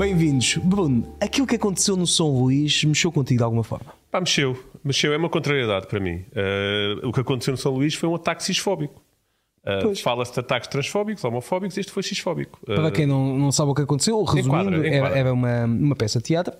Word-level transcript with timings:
Bem-vindos. 0.00 0.56
Bruno, 0.56 1.14
aquilo 1.20 1.46
que 1.46 1.56
aconteceu 1.56 1.94
no 1.94 2.06
São 2.06 2.30
Luís 2.30 2.82
mexeu 2.84 3.12
contigo 3.12 3.36
de 3.36 3.44
alguma 3.44 3.62
forma? 3.62 3.92
Pá, 4.10 4.18
mexeu. 4.18 4.58
Mexeu, 4.82 5.12
é 5.12 5.16
uma 5.18 5.28
contrariedade 5.28 5.86
para 5.88 6.00
mim. 6.00 6.24
Uh, 6.32 7.06
o 7.06 7.12
que 7.12 7.20
aconteceu 7.20 7.52
no 7.52 7.58
São 7.58 7.70
Luís 7.72 7.94
foi 7.94 8.08
um 8.08 8.14
ataque 8.14 8.42
cisfóbico. 8.42 9.02
Uh, 9.62 9.94
Fala-se 9.96 10.32
de 10.32 10.40
ataques 10.40 10.70
transfóbicos, 10.70 11.22
homofóbicos, 11.22 11.76
este 11.76 11.92
foi 11.92 12.02
xisfóbico. 12.02 12.58
Uh, 12.62 12.76
Para 12.76 12.90
quem 12.90 13.04
não, 13.04 13.36
não 13.36 13.52
sabe 13.52 13.72
o 13.72 13.74
que 13.74 13.82
aconteceu, 13.82 14.24
resumindo, 14.24 14.48
enquadra, 14.48 14.88
enquadra. 14.88 15.08
Era, 15.08 15.18
era, 15.18 15.32
uma, 15.34 15.64
uma 15.66 15.94
peça 15.94 16.18
de 16.18 16.24
teatro 16.24 16.54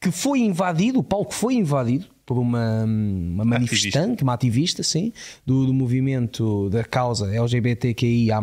que 0.00 0.10
foi 0.10 0.40
invadido, 0.40 0.98
o 0.98 1.04
palco 1.04 1.32
foi 1.32 1.54
invadido 1.54 2.06
por 2.26 2.38
uma, 2.38 2.82
uma 2.82 3.44
manifestante, 3.44 3.98
ativista. 3.98 4.24
uma 4.24 4.34
ativista, 4.34 4.82
sim, 4.82 5.12
do, 5.46 5.64
do 5.64 5.72
movimento 5.72 6.68
da 6.70 6.82
causa 6.82 7.32
LGBTQIA, 7.32 8.40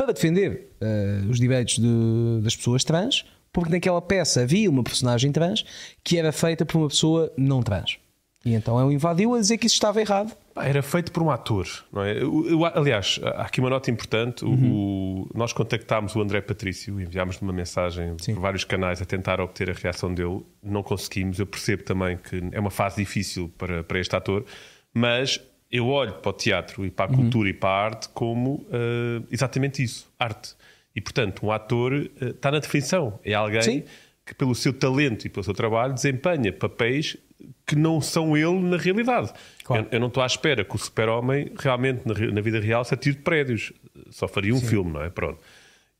para 0.00 0.14
defender 0.14 0.70
uh, 0.80 1.30
os 1.30 1.38
direitos 1.38 1.78
de, 1.78 2.40
das 2.42 2.56
pessoas 2.56 2.82
trans, 2.82 3.26
porque 3.52 3.70
naquela 3.70 4.00
peça 4.00 4.40
havia 4.40 4.70
uma 4.70 4.82
personagem 4.82 5.30
trans 5.30 5.62
que 6.02 6.16
era 6.16 6.32
feita 6.32 6.64
por 6.64 6.78
uma 6.78 6.88
pessoa 6.88 7.30
não 7.36 7.62
trans. 7.62 7.98
E 8.42 8.54
então 8.54 8.82
ele 8.82 8.94
invadiu 8.94 9.34
a 9.34 9.38
dizer 9.38 9.58
que 9.58 9.66
isso 9.66 9.74
estava 9.74 10.00
errado. 10.00 10.34
Era 10.56 10.82
feito 10.82 11.12
por 11.12 11.22
um 11.22 11.30
ator, 11.30 11.66
não 11.92 12.02
é? 12.02 12.16
Eu, 12.22 12.64
aliás, 12.64 13.20
há 13.22 13.42
aqui 13.42 13.60
uma 13.60 13.68
nota 13.68 13.90
importante. 13.90 14.42
Uhum. 14.42 15.26
O, 15.26 15.30
nós 15.34 15.52
contactámos 15.52 16.16
o 16.16 16.22
André 16.22 16.40
Patrício, 16.40 16.98
enviámos 16.98 17.38
uma 17.42 17.52
mensagem 17.52 18.16
Sim. 18.18 18.32
por 18.32 18.40
vários 18.40 18.64
canais 18.64 19.02
a 19.02 19.04
tentar 19.04 19.38
obter 19.38 19.68
a 19.68 19.74
reação 19.74 20.14
dele. 20.14 20.40
Não 20.62 20.82
conseguimos. 20.82 21.38
Eu 21.38 21.46
percebo 21.46 21.82
também 21.82 22.16
que 22.16 22.42
é 22.52 22.58
uma 22.58 22.70
fase 22.70 22.96
difícil 22.96 23.52
para, 23.58 23.84
para 23.84 24.00
este 24.00 24.16
ator, 24.16 24.46
mas 24.94 25.38
eu 25.70 25.86
olho 25.86 26.14
para 26.14 26.30
o 26.30 26.32
teatro 26.32 26.84
e 26.84 26.90
para 26.90 27.06
a 27.06 27.08
uhum. 27.10 27.16
cultura 27.16 27.48
e 27.48 27.52
para 27.52 27.68
a 27.68 27.84
arte 27.84 28.08
como 28.08 28.54
uh, 28.54 29.26
exatamente 29.30 29.82
isso, 29.82 30.10
arte. 30.18 30.54
E, 30.94 31.00
portanto, 31.00 31.46
um 31.46 31.52
ator 31.52 31.92
uh, 31.92 32.26
está 32.26 32.50
na 32.50 32.58
definição. 32.58 33.18
É 33.24 33.34
alguém 33.34 33.62
Sim. 33.62 33.84
que, 34.26 34.34
pelo 34.34 34.54
seu 34.54 34.72
talento 34.72 35.26
e 35.26 35.28
pelo 35.28 35.44
seu 35.44 35.54
trabalho, 35.54 35.94
desempenha 35.94 36.52
papéis 36.52 37.16
que 37.66 37.76
não 37.76 38.00
são 38.00 38.36
ele 38.36 38.58
na 38.60 38.76
realidade. 38.76 39.32
Claro. 39.62 39.84
Eu, 39.84 39.88
eu, 39.92 40.00
não 40.00 40.08
estou 40.08 40.22
à 40.22 40.26
espera 40.26 40.64
que 40.64 40.74
o 40.74 40.78
super-homem 40.78 41.52
realmente, 41.56 42.02
na, 42.04 42.14
na, 42.32 42.40
vida 42.40 42.60
real, 42.60 42.84
se 42.84 42.92
atire 42.92 43.16
de 43.16 43.22
prédios. 43.22 43.72
Só 44.10 44.26
faria 44.26 44.52
um 44.52 44.58
Sim. 44.58 44.66
filme, 44.66 44.92
não 44.92 45.02
é? 45.02 45.08
Pronto. 45.08 45.38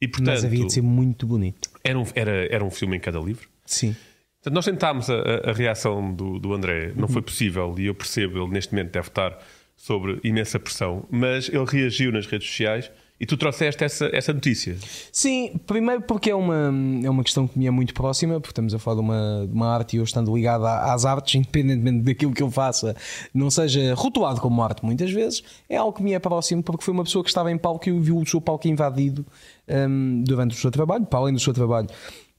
E, 0.00 0.08
portanto, 0.08 0.34
Mas 0.34 0.44
havia 0.44 0.66
de 0.66 0.72
ser 0.72 0.82
muito 0.82 1.26
bonito. 1.26 1.70
Era 1.84 1.98
um, 1.98 2.04
era, 2.14 2.46
era 2.52 2.64
um 2.64 2.70
filme 2.70 2.96
em 2.96 3.00
cada 3.00 3.20
livro. 3.20 3.48
Sim. 3.64 3.94
Portanto, 4.42 4.54
nós 4.54 4.64
tentámos 4.64 5.10
a, 5.10 5.50
a 5.50 5.52
reação 5.52 6.12
do, 6.12 6.38
do 6.38 6.52
André, 6.54 6.92
não 6.96 7.02
uhum. 7.02 7.08
foi 7.08 7.22
possível, 7.22 7.74
e 7.78 7.86
eu 7.86 7.94
percebo, 7.94 8.42
ele 8.42 8.50
neste 8.52 8.72
momento 8.72 8.90
deve 8.92 9.08
estar 9.08 9.38
sobre 9.80 10.20
imensa 10.22 10.60
pressão, 10.60 11.06
mas 11.10 11.48
ele 11.48 11.64
reagiu 11.64 12.12
nas 12.12 12.26
redes 12.26 12.48
sociais 12.48 12.90
e 13.18 13.24
tu 13.24 13.34
trouxeste 13.34 13.82
essa, 13.82 14.10
essa 14.12 14.30
notícia. 14.30 14.76
Sim, 15.10 15.58
primeiro 15.66 16.02
porque 16.02 16.30
é 16.30 16.34
uma, 16.34 16.70
é 17.02 17.08
uma 17.08 17.24
questão 17.24 17.48
que 17.48 17.58
me 17.58 17.66
é 17.66 17.70
muito 17.70 17.94
próxima, 17.94 18.38
porque 18.38 18.50
estamos 18.52 18.74
a 18.74 18.78
falar 18.78 18.96
de 18.96 19.00
uma, 19.00 19.46
de 19.48 19.54
uma 19.54 19.74
arte 19.74 19.96
e 19.96 19.98
eu 19.98 20.04
estando 20.04 20.34
ligado 20.34 20.66
às 20.66 21.06
artes, 21.06 21.34
independentemente 21.34 22.02
daquilo 22.02 22.34
que 22.34 22.42
eu 22.42 22.50
faça, 22.50 22.94
não 23.32 23.50
seja 23.50 23.94
rotulado 23.94 24.38
como 24.38 24.62
arte 24.62 24.84
muitas 24.84 25.10
vezes, 25.10 25.42
é 25.66 25.78
algo 25.78 25.96
que 25.96 26.02
me 26.02 26.12
é 26.12 26.18
próximo 26.18 26.62
porque 26.62 26.84
foi 26.84 26.92
uma 26.92 27.04
pessoa 27.04 27.24
que 27.24 27.30
estava 27.30 27.50
em 27.50 27.56
palco 27.56 27.88
e 27.88 27.98
viu 27.98 28.18
o 28.18 28.26
seu 28.26 28.40
palco 28.40 28.68
invadido 28.68 29.24
um, 29.66 30.22
durante 30.26 30.54
o 30.54 30.58
seu 30.58 30.70
trabalho, 30.70 31.06
para 31.06 31.20
além 31.20 31.32
do 31.32 31.40
seu 31.40 31.54
trabalho. 31.54 31.88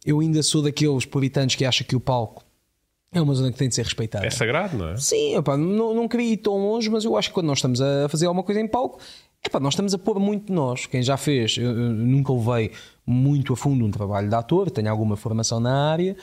Eu 0.05 0.19
ainda 0.19 0.43
sou 0.43 0.61
daqueles 0.61 1.05
puritanos 1.05 1.55
que 1.55 1.65
acham 1.65 1.87
que 1.87 1.95
o 1.95 1.99
palco 1.99 2.43
é 3.13 3.21
uma 3.21 3.33
zona 3.33 3.51
que 3.51 3.57
tem 3.57 3.67
de 3.67 3.75
ser 3.75 3.83
respeitada. 3.83 4.25
É 4.25 4.29
sagrado, 4.29 4.77
não 4.77 4.89
é? 4.89 4.97
Sim, 4.97 5.35
opa, 5.37 5.57
não, 5.57 5.93
não 5.93 6.07
queria 6.07 6.33
ir 6.33 6.37
tão 6.37 6.57
longe, 6.57 6.89
mas 6.89 7.03
eu 7.03 7.17
acho 7.17 7.29
que 7.29 7.33
quando 7.33 7.47
nós 7.47 7.57
estamos 7.57 7.81
a 7.81 8.07
fazer 8.07 8.25
alguma 8.25 8.43
coisa 8.43 8.61
em 8.61 8.67
palco, 8.67 8.99
epá, 9.45 9.59
nós 9.59 9.73
estamos 9.73 9.93
a 9.93 9.97
pôr 9.97 10.17
muito 10.17 10.47
de 10.47 10.53
nós. 10.53 10.85
Quem 10.85 11.03
já 11.03 11.17
fez, 11.17 11.57
eu, 11.57 11.69
eu 11.71 11.89
nunca 11.91 12.31
levei 12.31 12.71
muito 13.05 13.51
a 13.51 13.57
fundo 13.57 13.85
um 13.85 13.91
trabalho 13.91 14.29
de 14.29 14.35
ator, 14.35 14.71
tenho 14.71 14.89
alguma 14.89 15.17
formação 15.17 15.59
na 15.59 15.91
área 15.91 16.15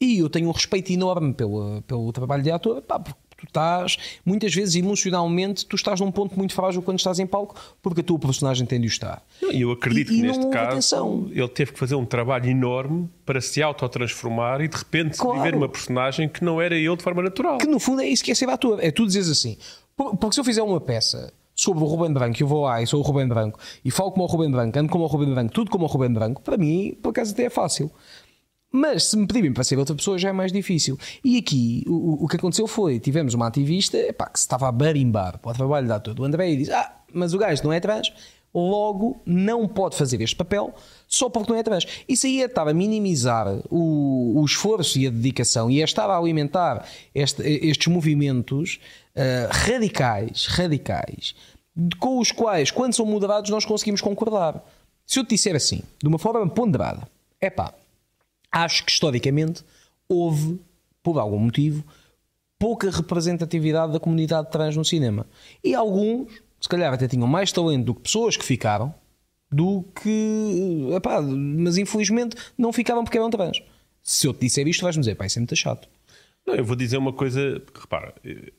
e 0.00 0.18
eu 0.18 0.30
tenho 0.30 0.48
um 0.48 0.52
respeito 0.52 0.90
enorme 0.90 1.34
pelo, 1.34 1.82
pelo 1.82 2.10
trabalho 2.10 2.42
de 2.42 2.50
ator, 2.50 2.80
porque 2.80 3.12
tu 3.40 3.46
estás, 3.46 3.96
muitas 4.24 4.54
vezes 4.54 4.76
emocionalmente, 4.76 5.66
tu 5.66 5.76
estás 5.76 6.00
num 6.00 6.10
ponto 6.10 6.36
muito 6.36 6.54
frágil 6.54 6.82
quando 6.82 6.98
estás 6.98 7.18
em 7.18 7.26
palco, 7.26 7.54
porque 7.82 8.00
a 8.00 8.04
tua 8.04 8.18
personagem 8.18 8.66
tem 8.66 8.80
de 8.80 8.86
estar. 8.86 9.22
E 9.50 9.62
eu 9.62 9.70
acredito 9.72 10.12
e, 10.12 10.16
que 10.16 10.20
e 10.20 10.22
neste 10.22 10.46
caso 10.48 10.70
atenção. 10.70 11.28
ele 11.30 11.48
teve 11.48 11.72
que 11.72 11.78
fazer 11.78 11.94
um 11.94 12.04
trabalho 12.04 12.48
enorme 12.48 13.08
para 13.24 13.40
se 13.40 13.62
autotransformar 13.62 14.60
e 14.60 14.68
de 14.68 14.76
repente 14.76 15.18
claro. 15.18 15.38
viver 15.38 15.54
uma 15.54 15.68
personagem 15.68 16.28
que 16.28 16.44
não 16.44 16.60
era 16.60 16.76
ele 16.76 16.96
de 16.96 17.02
forma 17.02 17.22
natural. 17.22 17.58
Que 17.58 17.66
no 17.66 17.80
fundo 17.80 18.02
é 18.02 18.08
isso 18.08 18.22
que 18.22 18.30
é 18.30 18.34
ser 18.34 18.48
ator. 18.48 18.78
É 18.82 18.90
tu 18.90 19.06
dizes 19.06 19.28
assim, 19.28 19.56
porque 19.96 20.32
se 20.32 20.40
eu 20.40 20.44
fizer 20.44 20.62
uma 20.62 20.80
peça 20.80 21.32
sobre 21.54 21.84
o 21.84 21.86
Rubem 21.86 22.12
Branco, 22.12 22.42
eu 22.42 22.46
vou 22.46 22.62
lá 22.62 22.80
e 22.80 22.86
sou 22.86 23.00
o 23.00 23.02
Rubem 23.02 23.28
Branco 23.28 23.58
e 23.84 23.90
falo 23.90 24.10
como 24.10 24.24
o 24.24 24.26
Rubem 24.26 24.50
Branco, 24.50 24.78
ando 24.78 24.90
como 24.90 25.04
o 25.04 25.06
Rubem 25.06 25.30
Branco, 25.30 25.52
tudo 25.52 25.70
como 25.70 25.84
o 25.84 25.88
Rubem 25.88 26.12
Branco, 26.12 26.40
para 26.40 26.56
mim, 26.56 26.96
por 27.02 27.10
acaso 27.10 27.32
até 27.32 27.44
é 27.44 27.50
fácil. 27.50 27.90
Mas 28.72 29.04
se 29.04 29.16
me 29.16 29.26
pedirem 29.26 29.52
para 29.52 29.64
ser 29.64 29.78
outra 29.78 29.94
pessoa 29.94 30.16
já 30.16 30.28
é 30.28 30.32
mais 30.32 30.52
difícil. 30.52 30.98
E 31.24 31.36
aqui 31.36 31.82
o, 31.88 32.24
o 32.24 32.28
que 32.28 32.36
aconteceu 32.36 32.66
foi: 32.66 33.00
tivemos 33.00 33.34
uma 33.34 33.48
ativista 33.48 33.96
epá, 33.96 34.26
que 34.26 34.38
se 34.38 34.44
estava 34.44 34.68
a 34.68 34.72
barimbar 34.72 35.38
para 35.38 35.50
o 35.50 35.54
trabalho 35.54 35.88
da 35.88 35.98
todo 35.98 36.20
o 36.20 36.24
André 36.24 36.52
e 36.52 36.56
disse: 36.56 36.72
Ah, 36.72 36.94
mas 37.12 37.34
o 37.34 37.38
gajo 37.38 37.64
não 37.64 37.72
é 37.72 37.80
trans, 37.80 38.12
logo 38.54 39.20
não 39.26 39.66
pode 39.66 39.96
fazer 39.96 40.20
este 40.20 40.36
papel 40.36 40.72
só 41.08 41.28
porque 41.28 41.52
não 41.52 41.58
é 41.58 41.62
trans. 41.64 41.84
Isso 42.08 42.26
aí 42.26 42.42
é 42.42 42.46
estar 42.46 42.68
a 42.68 42.72
minimizar 42.72 43.48
o, 43.68 44.40
o 44.40 44.44
esforço 44.44 44.98
e 45.00 45.06
a 45.08 45.10
dedicação 45.10 45.68
e 45.68 45.80
é 45.80 45.84
estar 45.84 46.08
a 46.08 46.16
alimentar 46.16 46.86
este, 47.12 47.42
estes 47.42 47.88
movimentos 47.88 48.78
uh, 49.16 49.48
radicais, 49.50 50.46
radicais, 50.46 51.34
com 51.98 52.20
os 52.20 52.30
quais, 52.30 52.70
quando 52.70 52.94
são 52.94 53.04
moderados, 53.04 53.50
nós 53.50 53.64
conseguimos 53.64 54.00
concordar. 54.00 54.64
Se 55.04 55.18
eu 55.18 55.24
te 55.24 55.30
disser 55.30 55.56
assim, 55.56 55.82
de 56.00 56.06
uma 56.06 56.20
forma 56.20 56.48
ponderada, 56.48 57.08
é 57.40 57.50
pá 57.50 57.74
acho 58.50 58.84
que 58.84 58.90
historicamente 58.90 59.64
houve, 60.08 60.60
por 61.02 61.18
algum 61.18 61.38
motivo, 61.38 61.84
pouca 62.58 62.90
representatividade 62.90 63.92
da 63.92 64.00
comunidade 64.00 64.50
trans 64.50 64.76
no 64.76 64.84
cinema. 64.84 65.26
E 65.62 65.74
alguns, 65.74 66.30
se 66.60 66.68
calhar, 66.68 66.92
até 66.92 67.08
tinham 67.08 67.26
mais 67.26 67.52
talento 67.52 67.86
do 67.86 67.94
que 67.94 68.02
pessoas 68.02 68.36
que 68.36 68.44
ficaram, 68.44 68.94
do 69.50 69.82
que. 69.94 70.88
Epá, 70.94 71.20
mas 71.22 71.78
infelizmente 71.78 72.36
não 72.56 72.72
ficaram 72.72 73.02
porque 73.02 73.18
eram 73.18 73.30
trans. 73.30 73.62
Se 74.02 74.26
eu 74.26 74.32
te 74.32 74.40
disser 74.40 74.66
isto, 74.68 74.82
vais-me 74.82 75.00
dizer, 75.00 75.14
pá, 75.14 75.26
isso 75.26 75.38
é 75.38 75.40
muito 75.40 75.56
chato. 75.56 75.88
Não, 76.50 76.56
eu 76.56 76.64
vou 76.64 76.74
dizer 76.74 76.96
uma 76.96 77.12
coisa, 77.12 77.62
repara, 77.80 78.12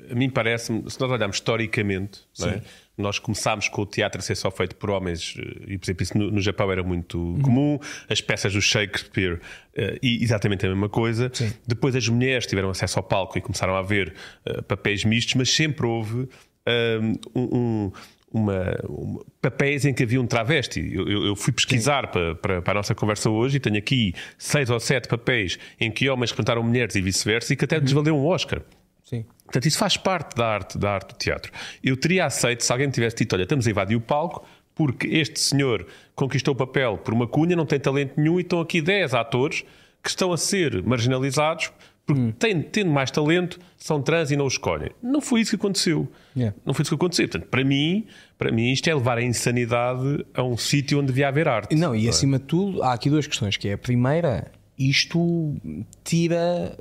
a 0.10 0.16
mim 0.16 0.30
parece-me, 0.30 0.90
se 0.90 1.00
nós 1.00 1.12
olharmos 1.12 1.38
historicamente, 1.38 2.22
é? 2.42 2.62
nós 2.98 3.20
começámos 3.20 3.68
com 3.68 3.82
o 3.82 3.86
teatro 3.86 4.20
a 4.20 4.22
ser 4.22 4.36
só 4.36 4.50
feito 4.50 4.78
por 4.78 4.90
homens, 4.90 5.36
e 5.68 5.78
por 5.78 5.86
exemplo, 5.86 6.04
isso 6.04 6.18
no, 6.18 6.32
no 6.32 6.40
Japão 6.40 6.72
era 6.72 6.84
muito 6.84 7.20
uhum. 7.20 7.42
comum, 7.42 7.80
as 8.10 8.22
peças 8.22 8.54
do 8.54 8.62
Shakespeare, 8.62 9.34
uh, 9.34 9.98
e 10.02 10.24
exatamente 10.24 10.66
a 10.66 10.70
mesma 10.70 10.88
coisa. 10.88 11.30
Sim. 11.34 11.52
Depois 11.68 11.96
as 11.96 12.08
mulheres 12.08 12.46
tiveram 12.46 12.70
acesso 12.70 12.98
ao 13.00 13.04
palco 13.04 13.38
e 13.38 13.42
começaram 13.42 13.76
a 13.76 13.82
ver 13.82 14.14
uh, 14.48 14.64
papéis 14.64 15.04
mistos, 15.04 15.36
mas 15.36 15.50
sempre 15.52 15.86
houve 15.86 16.30
eh, 16.66 17.00
um, 17.36 17.42
um 17.42 17.92
uma, 18.34 18.76
uma, 18.88 19.26
papéis 19.42 19.86
em 19.86 19.94
que 19.94 20.04
havia 20.04 20.22
um 20.22 20.26
travesti. 20.26 20.80
Eu, 20.94 21.08
eu, 21.08 21.26
eu 21.26 21.36
fui 21.36 21.52
pesquisar 21.52 22.08
para, 22.08 22.36
para, 22.36 22.62
para, 22.62 22.72
a 22.72 22.76
nossa 22.76 22.96
conversa 22.96 23.30
hoje 23.30 23.58
e 23.58 23.60
tenho 23.60 23.78
aqui 23.78 24.14
seis 24.38 24.70
ou 24.70 24.80
sete 24.80 25.08
papéis 25.08 25.60
em 25.80 25.92
que 25.92 26.10
homens 26.10 26.32
representaram 26.32 26.64
mulheres 26.64 26.96
e 26.96 27.02
vice-versa 27.02 27.54
e 27.54 27.56
que 27.56 27.66
até 27.66 27.78
uhum. 27.78 27.84
desvaleu 27.84 28.16
um 28.16 28.26
Oscar. 28.26 28.62
Sim. 29.04 29.26
Portanto, 29.44 29.66
isso 29.66 29.78
faz 29.78 29.98
parte 29.98 30.36
da 30.36 30.48
arte, 30.48 30.78
da 30.78 30.92
arte 30.92 31.14
do 31.14 31.18
teatro. 31.18 31.52
Eu 31.84 31.98
teria 31.98 32.26
aceito 32.26 32.64
se 32.64 32.72
alguém 32.72 32.90
tivesse 32.90 33.18
dito: 33.18 33.34
olha, 33.34 33.44
estamos 33.44 33.68
a 33.68 33.70
invadir 33.70 33.98
o 33.98 34.02
palco 34.02 34.46
porque 34.74 35.08
este 35.08 35.40
senhor 35.40 35.86
conquistou 36.16 36.54
o 36.54 36.58
papel 36.58 36.98
por 36.98 37.14
uma 37.14 37.28
cunha, 37.28 37.56
não 37.56 37.66
tem 37.66 37.80
talento 37.80 38.14
nenhum 38.18 38.40
e 38.40 38.42
estão 38.42 38.62
aqui 38.62 38.82
10 38.82 39.14
atores 39.14 39.64
que 40.02 40.10
estão 40.10 40.32
a 40.32 40.38
ser 40.38 40.82
marginalizados 40.82 41.72
porque 42.14 42.30
hum. 42.30 42.32
têm, 42.32 42.62
tendo 42.62 42.92
mais 42.92 43.10
talento, 43.12 43.60
são 43.78 44.02
trans 44.02 44.32
e 44.32 44.36
não 44.36 44.46
o 44.46 44.48
escolhem. 44.48 44.92
Não 45.02 45.22
foi 45.22 45.42
isso 45.42 45.52
que 45.52 45.56
aconteceu. 45.56 46.08
Yeah. 46.36 46.56
Não 46.66 46.74
foi 46.74 46.84
isso 46.84 46.92
que 46.92 46.96
aconteceu. 46.96 47.28
Portanto, 47.28 47.50
para 47.50 47.64
mim, 47.64 48.06
para 48.38 48.52
mim, 48.52 48.72
isto 48.72 48.90
é 48.90 48.94
levar 48.94 49.18
a 49.18 49.24
insanidade 49.24 50.26
a 50.34 50.44
um 50.44 50.58
sítio 50.58 51.00
onde 51.00 51.08
devia 51.08 51.28
haver 51.28 51.48
arte. 51.48 51.76
Não, 51.76 51.96
e 51.96 52.08
é? 52.08 52.10
acima 52.10 52.40
de 52.40 52.46
tudo, 52.46 52.84
há 52.84 52.94
aqui 52.94 53.10
duas 53.10 53.28
questões, 53.28 53.58
que 53.58 53.70
é 53.70 53.74
a 53.74 53.78
primeira, 53.78 54.52
isto 54.78 55.56
tira 56.04 56.78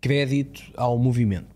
crédito 0.00 0.62
ao 0.76 0.98
movimento. 0.98 1.46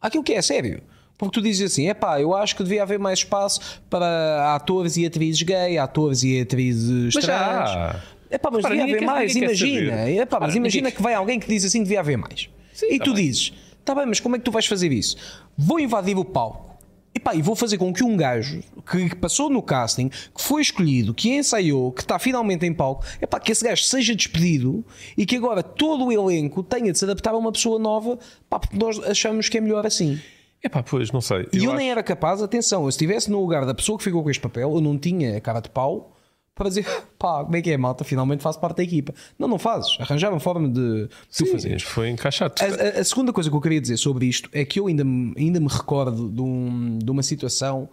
Aquilo 0.00 0.22
que 0.22 0.32
é 0.32 0.42
sério. 0.42 0.82
Porque 1.18 1.40
tu 1.40 1.42
dizes 1.42 1.72
assim, 1.72 1.88
é 1.88 1.94
pá, 1.94 2.20
eu 2.20 2.34
acho 2.34 2.54
que 2.54 2.62
devia 2.62 2.82
haver 2.82 2.98
mais 2.98 3.20
espaço 3.20 3.82
para 3.88 4.54
atores 4.54 4.96
e 4.96 5.06
atrizes 5.06 5.42
gay, 5.42 5.78
atores 5.78 6.22
e 6.22 6.40
atrizes 6.40 7.14
Mas 7.14 7.24
trans. 7.24 7.96
É 8.28 8.38
pá, 8.38 8.50
mas 8.52 8.64
devia 8.64 8.82
haver 8.84 9.02
mais, 9.02 9.34
imagina. 9.34 9.92
É 9.92 10.26
pá, 10.26 10.40
mas 10.40 10.54
imagina 10.54 10.90
que 10.90 11.00
vai 11.00 11.14
alguém 11.14 11.38
que 11.40 11.48
diz 11.48 11.64
assim, 11.64 11.82
devia 11.82 12.00
haver 12.00 12.18
mais. 12.18 12.50
Sim, 12.76 12.92
e 12.92 12.98
tá 12.98 13.04
tu 13.04 13.14
bem. 13.14 13.24
dizes, 13.24 13.52
está 13.80 13.94
bem, 13.94 14.04
mas 14.06 14.20
como 14.20 14.36
é 14.36 14.38
que 14.38 14.44
tu 14.44 14.50
vais 14.50 14.66
fazer 14.66 14.92
isso? 14.92 15.16
Vou 15.56 15.80
invadir 15.80 16.16
o 16.16 16.24
palco. 16.24 16.76
E, 17.14 17.18
pá, 17.18 17.34
e 17.34 17.40
vou 17.40 17.56
fazer 17.56 17.78
com 17.78 17.90
que 17.94 18.04
um 18.04 18.14
gajo 18.14 18.60
que 18.90 19.16
passou 19.16 19.48
no 19.48 19.62
casting, 19.62 20.10
que 20.10 20.42
foi 20.42 20.60
escolhido, 20.60 21.14
que 21.14 21.30
ensaiou, 21.30 21.90
que 21.90 22.02
está 22.02 22.18
finalmente 22.18 22.66
em 22.66 22.74
palco, 22.74 23.02
é 23.18 23.26
pá, 23.26 23.40
que 23.40 23.50
esse 23.50 23.64
gajo 23.64 23.82
seja 23.84 24.14
despedido 24.14 24.84
e 25.16 25.24
que 25.24 25.36
agora 25.36 25.62
todo 25.62 26.04
o 26.04 26.12
elenco 26.12 26.62
tenha 26.62 26.92
de 26.92 26.98
se 26.98 27.06
adaptar 27.06 27.32
a 27.32 27.38
uma 27.38 27.50
pessoa 27.50 27.78
nova, 27.78 28.18
pá, 28.50 28.58
porque 28.58 28.76
nós 28.76 29.02
achamos 29.02 29.48
que 29.48 29.56
é 29.56 29.62
melhor 29.62 29.86
assim. 29.86 30.20
É 30.62 30.68
pá, 30.68 30.82
pois, 30.82 31.10
não 31.10 31.22
sei. 31.22 31.48
E 31.54 31.64
eu, 31.64 31.70
eu 31.70 31.74
nem 31.74 31.90
era 31.90 32.02
capaz, 32.02 32.42
atenção, 32.42 32.82
eu 32.82 32.88
estivesse 32.90 33.30
no 33.30 33.40
lugar 33.40 33.64
da 33.64 33.72
pessoa 33.72 33.96
que 33.96 34.04
ficou 34.04 34.22
com 34.22 34.28
este 34.28 34.42
papel, 34.42 34.74
eu 34.74 34.80
não 34.82 34.98
tinha 34.98 35.38
a 35.38 35.40
cara 35.40 35.60
de 35.60 35.70
pau 35.70 36.15
para 36.56 36.68
dizer, 36.70 36.86
pá, 37.18 37.44
como 37.44 37.54
é 37.54 37.60
que 37.62 37.70
é, 37.70 37.76
malta? 37.76 38.02
Finalmente 38.02 38.42
faço 38.42 38.58
parte 38.58 38.78
da 38.78 38.82
equipa. 38.82 39.14
Não, 39.38 39.46
não 39.46 39.58
fazes. 39.58 39.96
Arranjaram 40.00 40.40
forma 40.40 40.68
de 40.68 41.06
Sim, 41.30 41.44
tu 41.44 41.52
fazer. 41.52 41.80
foi 41.82 42.08
encaixado. 42.08 42.54
A, 42.60 42.64
a- 42.98 43.00
a 43.00 43.04
segunda 43.04 43.32
coisa 43.32 43.48
que 43.50 43.54
eu 43.54 43.60
queria 43.60 43.80
dizer 43.80 43.98
sobre 43.98 44.26
isto 44.26 44.48
é 44.52 44.64
que 44.64 44.80
eu 44.80 44.86
ainda, 44.88 45.04
me- 45.04 45.34
ainda 45.36 45.60
me 45.60 45.68
recordo 45.68 46.30
de, 46.30 46.40
um- 46.40 46.98
de 46.98 47.10
uma 47.10 47.22
situação 47.22 47.88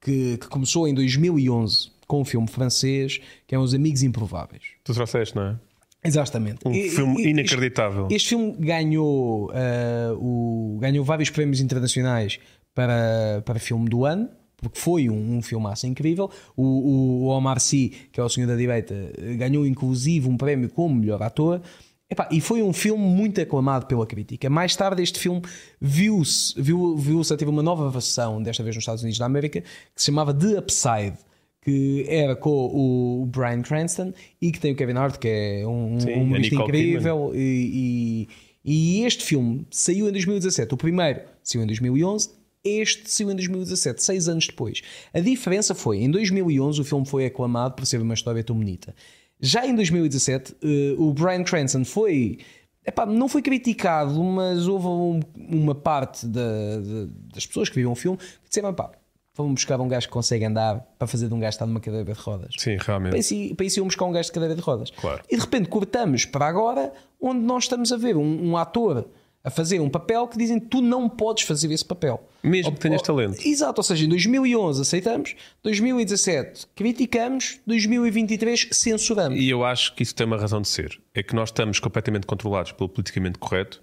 que, 0.00 0.36
que 0.36 0.46
começou 0.48 0.86
em 0.86 0.92
2011 0.94 1.90
com 2.06 2.20
um 2.20 2.24
filme 2.24 2.46
francês 2.48 3.18
que 3.46 3.54
é 3.54 3.58
Os 3.58 3.72
Amigos 3.72 4.02
Improváveis. 4.02 4.62
Tu 4.84 4.92
trouxeste, 4.92 5.34
não 5.34 5.42
é? 5.44 5.56
Exatamente. 6.04 6.58
Um 6.66 6.72
E- 6.72 6.90
filme 6.90 7.22
e- 7.24 7.28
inacreditável. 7.30 8.04
Este, 8.04 8.14
este 8.16 8.28
filme 8.30 8.56
ganhou, 8.58 9.50
ah, 9.54 10.12
o, 10.18 10.76
ganhou 10.80 11.02
vários 11.04 11.30
prémios 11.30 11.60
internacionais 11.60 12.38
para, 12.74 13.42
para 13.46 13.58
filme 13.58 13.88
do 13.88 14.04
ano, 14.04 14.28
porque 14.62 14.78
foi 14.78 15.10
um, 15.10 15.36
um 15.36 15.42
filmaço 15.42 15.86
incrível. 15.86 16.30
O, 16.56 17.24
o 17.24 17.26
Omar 17.26 17.60
Sy, 17.60 17.92
que 18.12 18.20
é 18.20 18.22
o 18.22 18.28
senhor 18.28 18.46
da 18.46 18.56
direita, 18.56 18.94
ganhou 19.36 19.66
inclusive 19.66 20.28
um 20.28 20.36
prémio 20.36 20.70
como 20.70 20.94
melhor 20.94 21.22
ator. 21.22 21.60
Epá, 22.08 22.28
e 22.30 22.40
foi 22.40 22.62
um 22.62 22.72
filme 22.72 23.02
muito 23.02 23.40
aclamado 23.40 23.86
pela 23.86 24.06
crítica. 24.06 24.48
Mais 24.48 24.76
tarde, 24.76 25.02
este 25.02 25.18
filme 25.18 25.42
viu-se, 25.80 26.54
viu, 26.60 26.96
viu-se, 26.96 27.36
teve 27.36 27.50
uma 27.50 27.62
nova 27.62 27.90
versão, 27.90 28.42
desta 28.42 28.62
vez 28.62 28.76
nos 28.76 28.82
Estados 28.82 29.02
Unidos 29.02 29.18
da 29.18 29.26
América, 29.26 29.60
que 29.60 29.68
se 29.96 30.06
chamava 30.06 30.32
The 30.32 30.58
Upside 30.58 31.16
que 31.62 32.04
era 32.08 32.34
com 32.34 32.50
o 32.50 33.24
Brian 33.26 33.62
Cranston 33.62 34.12
e 34.40 34.50
que 34.50 34.58
tem 34.58 34.72
o 34.72 34.76
Kevin 34.76 34.94
Hart, 34.94 35.16
que 35.16 35.28
é 35.28 35.66
um, 35.66 35.98
Sim, 35.98 36.14
um 36.14 36.22
humorista 36.22 36.56
incrível. 36.56 37.30
E, 37.34 38.28
e, 38.64 39.00
e 39.00 39.04
este 39.04 39.24
filme 39.24 39.64
saiu 39.70 40.08
em 40.08 40.12
2017. 40.12 40.74
O 40.74 40.76
primeiro 40.76 41.20
saiu 41.42 41.62
em 41.62 41.66
2011. 41.66 42.41
Este 42.64 43.10
saiu 43.10 43.30
em 43.32 43.34
2017, 43.36 44.02
seis 44.02 44.28
anos 44.28 44.46
depois. 44.46 44.82
A 45.12 45.20
diferença 45.20 45.74
foi, 45.74 45.98
em 45.98 46.10
2011 46.10 46.80
o 46.80 46.84
filme 46.84 47.04
foi 47.06 47.26
aclamado 47.26 47.74
por 47.74 47.84
ser 47.86 48.00
uma 48.00 48.14
história 48.14 48.42
tão 48.44 48.56
bonita. 48.56 48.94
Já 49.40 49.66
em 49.66 49.74
2017, 49.74 50.54
eh, 50.62 50.94
o 50.96 51.12
Brian 51.12 51.42
Cranston 51.42 51.84
foi 51.84 52.38
epá, 52.86 53.04
não 53.04 53.28
foi 53.28 53.42
criticado, 53.42 54.22
mas 54.22 54.66
houve 54.68 54.86
um- 54.86 55.20
uma 55.36 55.74
parte 55.74 56.26
da- 56.26 56.40
da- 56.78 57.08
das 57.34 57.44
pessoas 57.46 57.68
que 57.68 57.74
viram 57.74 57.90
o 57.92 57.96
filme 57.96 58.16
que 58.18 58.48
disseram: 58.48 58.72
pá, 58.72 58.92
vamos 59.34 59.54
buscar 59.54 59.80
um 59.80 59.88
gajo 59.88 60.06
que 60.06 60.12
consegue 60.12 60.44
andar 60.44 60.78
para 60.96 61.08
fazer 61.08 61.26
de 61.26 61.34
um 61.34 61.40
gajo 61.40 61.50
que 61.50 61.54
está 61.56 61.66
numa 61.66 61.80
cadeira 61.80 62.12
de 62.12 62.20
rodas. 62.20 62.54
Sim, 62.58 62.76
Para 62.76 62.86
realmente. 62.86 63.18
isso, 63.18 63.56
para 63.56 63.66
isso 63.66 63.80
iam 63.80 63.86
buscar 63.86 64.04
um 64.04 64.12
gajo 64.12 64.26
de 64.28 64.32
cadeira 64.32 64.54
de 64.54 64.60
rodas. 64.60 64.90
Claro. 64.92 65.22
E 65.28 65.34
de 65.34 65.40
repente 65.42 65.68
cortamos 65.68 66.24
para 66.24 66.46
agora, 66.46 66.92
onde 67.20 67.40
nós 67.40 67.64
estamos 67.64 67.90
a 67.90 67.96
ver 67.96 68.16
um, 68.16 68.50
um 68.50 68.56
ator 68.56 69.08
a 69.44 69.50
fazer 69.50 69.80
um 69.80 69.88
papel 69.90 70.28
que 70.28 70.38
dizem 70.38 70.60
tu 70.60 70.80
não 70.80 71.08
podes 71.08 71.44
fazer 71.44 71.72
esse 71.72 71.84
papel. 71.84 72.22
Mesmo 72.42 72.72
que 72.72 72.78
tenhas 72.80 73.02
talento. 73.02 73.44
Exato, 73.46 73.80
ou 73.80 73.82
seja, 73.82 74.04
em 74.04 74.08
2011 74.08 74.80
aceitamos, 74.82 75.34
2017 75.62 76.66
criticamos, 76.74 77.58
2023 77.66 78.68
censuramos. 78.72 79.38
E 79.38 79.48
eu 79.50 79.64
acho 79.64 79.94
que 79.94 80.02
isso 80.02 80.14
tem 80.14 80.26
uma 80.26 80.36
razão 80.38 80.60
de 80.60 80.68
ser. 80.68 80.98
É 81.14 81.22
que 81.22 81.34
nós 81.34 81.48
estamos 81.48 81.78
completamente 81.80 82.26
controlados 82.26 82.72
pelo 82.72 82.88
politicamente 82.88 83.38
correto. 83.38 83.82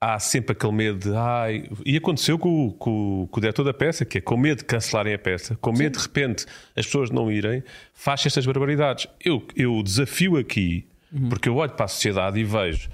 Há 0.00 0.20
sempre 0.20 0.52
aquele 0.52 0.72
medo 0.72 0.98
de. 1.10 1.16
Ai, 1.16 1.68
e 1.84 1.96
aconteceu 1.96 2.38
com, 2.38 2.66
o- 2.68 2.72
com, 2.72 3.26
com 3.30 3.38
o 3.38 3.40
diretor 3.40 3.64
da 3.64 3.74
peça, 3.74 4.04
que 4.04 4.18
é 4.18 4.20
com 4.20 4.36
medo 4.36 4.58
de 4.58 4.64
cancelarem 4.64 5.12
a 5.12 5.18
peça, 5.18 5.56
com 5.56 5.72
medo 5.72 5.96
de 5.98 6.02
repente 6.04 6.46
as 6.76 6.86
pessoas 6.86 7.10
não 7.10 7.32
irem, 7.32 7.64
faz 7.92 8.24
estas 8.24 8.46
barbaridades. 8.46 9.08
Eu, 9.24 9.42
eu 9.56 9.82
desafio 9.82 10.36
aqui, 10.36 10.86
porque 11.28 11.48
eu 11.48 11.56
olho 11.56 11.72
para 11.72 11.86
a 11.86 11.88
sociedade 11.88 12.38
e 12.38 12.44
vejo 12.44 12.88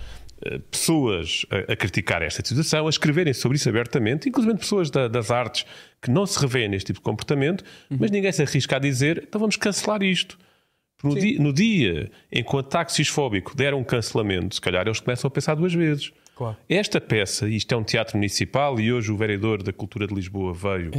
pessoas 0.71 1.47
a, 1.51 1.73
a 1.73 1.77
criticar 1.77 2.23
esta 2.23 2.45
situação, 2.45 2.87
a 2.87 2.91
escreverem 2.91 3.33
sobre 3.33 3.57
isso 3.57 3.69
abertamente, 3.69 4.29
inclusive 4.29 4.57
pessoas 4.59 4.91
da- 4.91 5.09
das 5.09 5.31
artes 5.31 5.65
que 6.03 6.11
não 6.11 6.27
se 6.27 6.39
revêem 6.39 6.69
neste 6.69 6.87
tipo 6.89 6.99
de 6.99 7.05
comportamento, 7.05 7.65
mas 7.91 8.11
ninguém 8.11 8.31
se 8.33 8.43
arrisca 8.43 8.77
a 8.77 8.79
dizer 8.79 9.25
então 9.27 9.39
vamos 9.41 9.57
cancelar 9.57 10.03
isto. 10.03 10.39
No 11.03 11.15
dia, 11.15 11.39
no 11.39 11.53
dia 11.53 12.11
em 12.33 12.43
que 12.43 12.57
o 12.57 12.59
ataque 12.59 12.91
cisfóbico 12.93 13.55
der 13.55 13.75
um 13.75 13.85
cancelamento, 13.85 14.55
se 14.55 14.61
calhar 14.61 14.87
eles 14.87 15.01
começam 15.01 15.29
a 15.29 15.31
pensar 15.31 15.55
duas 15.55 15.75
vezes. 15.75 16.13
Claro. 16.35 16.57
Esta 16.69 16.99
peça, 17.01 17.47
isto 17.49 17.73
é 17.75 17.77
um 17.77 17.85
teatro 17.85 18.17
municipal 18.17 18.81
e 18.81 18.91
hoje 18.93 19.13
o 19.13 19.17
vereador 19.17 19.63
da 19.63 19.73
Cultura 19.73 20.07
de 20.07 20.15
Lisboa 20.15 20.53
veio 20.55 20.91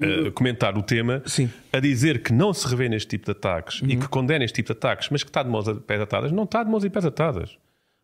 uh, 0.00 0.32
comentar 0.32 0.78
o 0.78 0.82
tema, 0.82 1.22
Sim. 1.26 1.44
Uhum. 1.44 1.50
a 1.72 1.80
dizer 1.80 2.22
que 2.22 2.32
não 2.32 2.52
se 2.52 2.66
revê 2.68 2.88
neste 2.88 3.08
tipo 3.08 3.24
de 3.26 3.32
ataques 3.32 3.80
e 3.84 3.96
que 3.96 4.08
condena 4.08 4.44
este 4.44 4.54
tipo 4.56 4.68
de 4.72 4.78
ataques, 4.78 5.08
mas 5.10 5.22
que 5.24 5.28
está 5.30 5.42
de 5.42 5.50
mãos 5.50 5.66
e 5.66 5.74
pés 5.74 6.00
atadas. 6.00 6.30
Não 6.32 6.44
está 6.44 6.62
de 6.62 6.70
mãos 6.70 6.84
e 6.84 6.90
pés 6.90 7.04
atadas. 7.04 7.58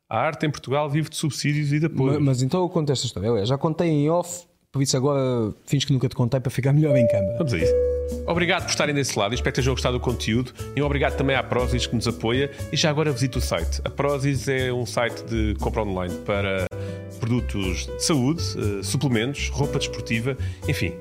A 0.08 0.18
arte 0.18 0.46
em 0.46 0.50
Portugal 0.50 0.88
vive 0.88 1.08
de 1.10 1.16
subsídios 1.16 1.72
e 1.72 1.80
de 1.80 1.86
apoio. 1.86 2.14
Ma- 2.14 2.20
Mas, 2.20 2.42
então 2.42 2.60
eu 2.62 2.68
conto 2.68 2.92
esta 2.92 3.06
história. 3.06 3.28
Aliás, 3.28 3.48
já 3.48 3.58
contei 3.58 3.88
em 3.88 4.08
off, 4.08 4.46
por 4.70 4.80
isso 4.80 4.96
agora 4.96 5.52
fins 5.66 5.84
que 5.84 5.92
nunca 5.92 6.08
te 6.08 6.14
contei 6.14 6.38
para 6.38 6.50
ficar 6.50 6.72
melhor 6.72 6.96
em 6.96 7.06
câmara. 7.08 7.36
Vamos 7.38 7.52
a 7.52 7.58
isso. 7.58 7.72
Obrigado 8.24 8.62
por 8.62 8.70
estarem 8.70 8.94
desse 8.94 9.18
lado 9.18 9.34
espero 9.34 9.52
que 9.52 9.60
tenham 9.60 9.74
gostado 9.74 9.98
do 9.98 10.00
conteúdo. 10.00 10.52
E 10.76 10.82
um 10.82 10.86
obrigado 10.86 11.16
também 11.16 11.34
à 11.34 11.42
Prozis 11.42 11.86
que 11.88 11.94
nos 11.96 12.06
apoia. 12.06 12.50
E 12.72 12.76
já 12.76 12.88
agora 12.88 13.10
visite 13.10 13.36
o 13.36 13.40
site. 13.40 13.80
A 13.84 13.90
Prozis 13.90 14.46
é 14.46 14.72
um 14.72 14.86
site 14.86 15.24
de 15.24 15.56
compra 15.58 15.82
online 15.82 16.14
para 16.24 16.66
produtos 17.18 17.86
de 17.86 18.04
saúde, 18.04 18.42
eh, 18.56 18.82
suplementos, 18.84 19.48
roupa 19.48 19.78
desportiva, 19.78 20.36
enfim. 20.68 20.92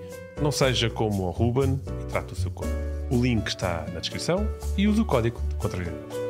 Não 0.41 0.51
seja 0.51 0.89
como 0.89 1.23
o 1.25 1.29
Ruben 1.29 1.79
e 2.01 2.05
trate 2.05 2.33
o 2.33 2.35
seu 2.35 2.49
corpo. 2.49 2.73
O 3.11 3.21
link 3.21 3.45
está 3.47 3.85
na 3.93 3.99
descrição 3.99 4.47
e 4.75 4.87
use 4.87 4.99
o 4.99 5.05
código 5.05 5.39
de 5.49 5.55
contra-vendas. 5.55 6.24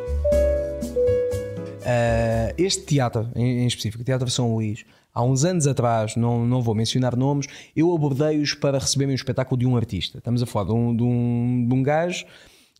Uh, 1.85 2.53
este 2.57 2.83
teatro, 2.83 3.29
em, 3.35 3.59
em 3.59 3.67
específico, 3.67 4.01
o 4.01 4.05
Teatro 4.05 4.27
São 4.31 4.55
Luís, 4.55 4.83
há 5.13 5.23
uns 5.23 5.45
anos 5.45 5.67
atrás, 5.67 6.15
não, 6.15 6.43
não 6.43 6.59
vou 6.59 6.73
mencionar 6.73 7.15
nomes, 7.15 7.45
eu 7.75 7.93
abordei-os 7.93 8.55
para 8.55 8.79
receberem 8.79 9.11
um 9.11 9.15
espetáculo 9.15 9.59
de 9.59 9.67
um 9.67 9.77
artista. 9.77 10.17
Estamos 10.17 10.41
a 10.41 10.47
falar 10.47 10.65
de 10.65 10.73
um, 10.73 10.95
de 10.95 11.03
um, 11.03 11.65
de 11.69 11.73
um 11.75 11.83
gajo 11.83 12.25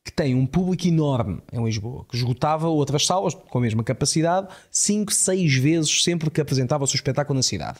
que 0.03 0.11
tem 0.11 0.33
um 0.33 0.45
público 0.45 0.87
enorme 0.87 1.39
em 1.51 1.63
Lisboa, 1.63 2.05
que 2.09 2.15
esgotava 2.15 2.67
outras 2.67 3.05
salas 3.05 3.33
com 3.33 3.57
a 3.57 3.61
mesma 3.61 3.83
capacidade, 3.83 4.47
5, 4.71 5.13
6 5.13 5.55
vezes 5.55 6.03
sempre 6.03 6.29
que 6.29 6.41
apresentava 6.41 6.83
o 6.83 6.87
seu 6.87 6.95
espetáculo 6.95 7.37
na 7.37 7.43
cidade. 7.43 7.79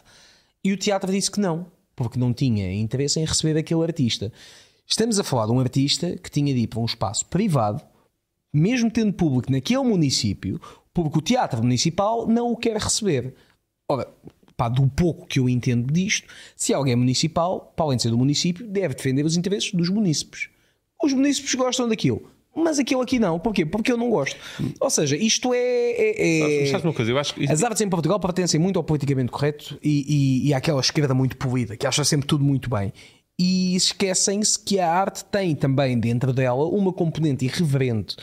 E 0.62 0.72
o 0.72 0.76
teatro 0.76 1.10
disse 1.12 1.30
que 1.30 1.40
não, 1.40 1.66
porque 1.94 2.18
não 2.18 2.32
tinha 2.32 2.72
interesse 2.72 3.20
em 3.20 3.24
receber 3.24 3.58
aquele 3.58 3.82
artista. 3.82 4.32
Estamos 4.86 5.18
a 5.18 5.24
falar 5.24 5.46
de 5.46 5.52
um 5.52 5.60
artista 5.60 6.16
que 6.16 6.30
tinha 6.30 6.54
de 6.54 6.60
ir 6.60 6.66
para 6.66 6.80
um 6.80 6.84
espaço 6.84 7.26
privado, 7.26 7.82
mesmo 8.52 8.90
tendo 8.90 9.12
público 9.12 9.52
naquele 9.52 9.82
município, 9.82 10.60
porque 11.04 11.18
o 11.18 11.22
teatro 11.22 11.62
municipal 11.62 12.26
não 12.26 12.52
o 12.52 12.56
quer 12.56 12.76
receber. 12.76 13.34
Ora, 13.88 14.08
pá, 14.56 14.68
do 14.68 14.86
pouco 14.88 15.26
que 15.26 15.38
eu 15.38 15.48
entendo 15.48 15.92
disto, 15.92 16.26
se 16.56 16.72
alguém 16.72 16.94
é 16.94 16.96
municipal, 16.96 17.72
para 17.76 17.84
além 17.84 17.96
de 17.96 18.04
ser 18.04 18.10
do 18.10 18.18
município, 18.18 18.66
deve 18.66 18.94
defender 18.94 19.24
os 19.24 19.36
interesses 19.36 19.72
dos 19.72 19.90
munícipes. 19.90 20.48
Os 21.02 21.12
munícipes 21.12 21.54
gostam 21.54 21.86
daquilo, 21.88 22.22
mas 22.54 22.78
aquilo 22.78 23.02
aqui 23.02 23.18
não. 23.18 23.38
Porquê? 23.38 23.66
Porque 23.66 23.92
eu 23.92 23.98
não 23.98 24.08
gosto. 24.08 24.36
Ou 24.80 24.88
seja, 24.88 25.16
isto 25.16 25.52
é. 25.52 25.58
é- 25.58 26.62
é- 26.62 26.66
sabes 26.66 26.84
uma 26.84 26.94
coisa? 26.94 27.10
Eu 27.10 27.18
acho 27.18 27.34
que 27.34 27.44
as 27.44 27.62
artes 27.62 27.82
em 27.82 27.88
Portugal 27.90 28.18
pertencem 28.18 28.58
muito 28.58 28.78
ao 28.78 28.84
politicamente 28.84 29.30
correto 29.30 29.78
e, 29.82 30.42
e, 30.44 30.48
e 30.48 30.54
àquela 30.54 30.80
esquerda 30.80 31.12
muito 31.12 31.36
polida, 31.36 31.76
que 31.76 31.86
acha 31.86 32.02
sempre 32.04 32.26
tudo 32.26 32.42
muito 32.42 32.70
bem. 32.70 32.92
E 33.38 33.76
esquecem-se 33.76 34.58
que 34.58 34.80
a 34.80 34.90
arte 34.90 35.22
tem 35.26 35.54
também 35.54 36.00
dentro 36.00 36.32
dela 36.32 36.64
uma 36.66 36.90
componente 36.90 37.44
irreverente 37.44 38.16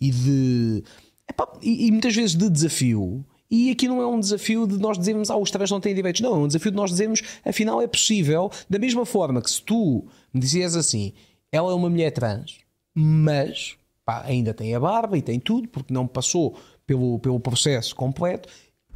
e 0.00 0.10
de. 0.12 0.84
Epá, 1.30 1.48
e, 1.62 1.86
e 1.86 1.90
muitas 1.90 2.14
vezes 2.14 2.34
de 2.34 2.48
desafio. 2.50 3.24
E 3.50 3.70
aqui 3.70 3.88
não 3.88 4.00
é 4.00 4.06
um 4.06 4.20
desafio 4.20 4.66
de 4.66 4.78
nós 4.78 4.96
dizermos, 4.96 5.30
ah, 5.30 5.36
os 5.36 5.50
trans 5.50 5.70
não 5.70 5.80
têm 5.80 5.94
direitos. 5.94 6.20
Não, 6.20 6.34
é 6.34 6.38
um 6.38 6.46
desafio 6.46 6.70
de 6.70 6.76
nós 6.76 6.90
dizermos, 6.90 7.22
afinal 7.44 7.82
é 7.82 7.86
possível, 7.86 8.50
da 8.68 8.78
mesma 8.78 9.04
forma 9.04 9.42
que 9.42 9.50
se 9.50 9.60
tu 9.60 10.04
me 10.32 10.40
dizias 10.40 10.76
assim, 10.76 11.12
ela 11.50 11.72
é 11.72 11.74
uma 11.74 11.90
mulher 11.90 12.12
trans, 12.12 12.58
mas 12.94 13.76
pá, 14.04 14.22
ainda 14.24 14.54
tem 14.54 14.74
a 14.74 14.78
barba 14.78 15.18
e 15.18 15.22
tem 15.22 15.40
tudo, 15.40 15.68
porque 15.68 15.92
não 15.92 16.06
passou 16.06 16.56
pelo, 16.86 17.18
pelo 17.18 17.40
processo 17.40 17.94
completo. 17.96 18.48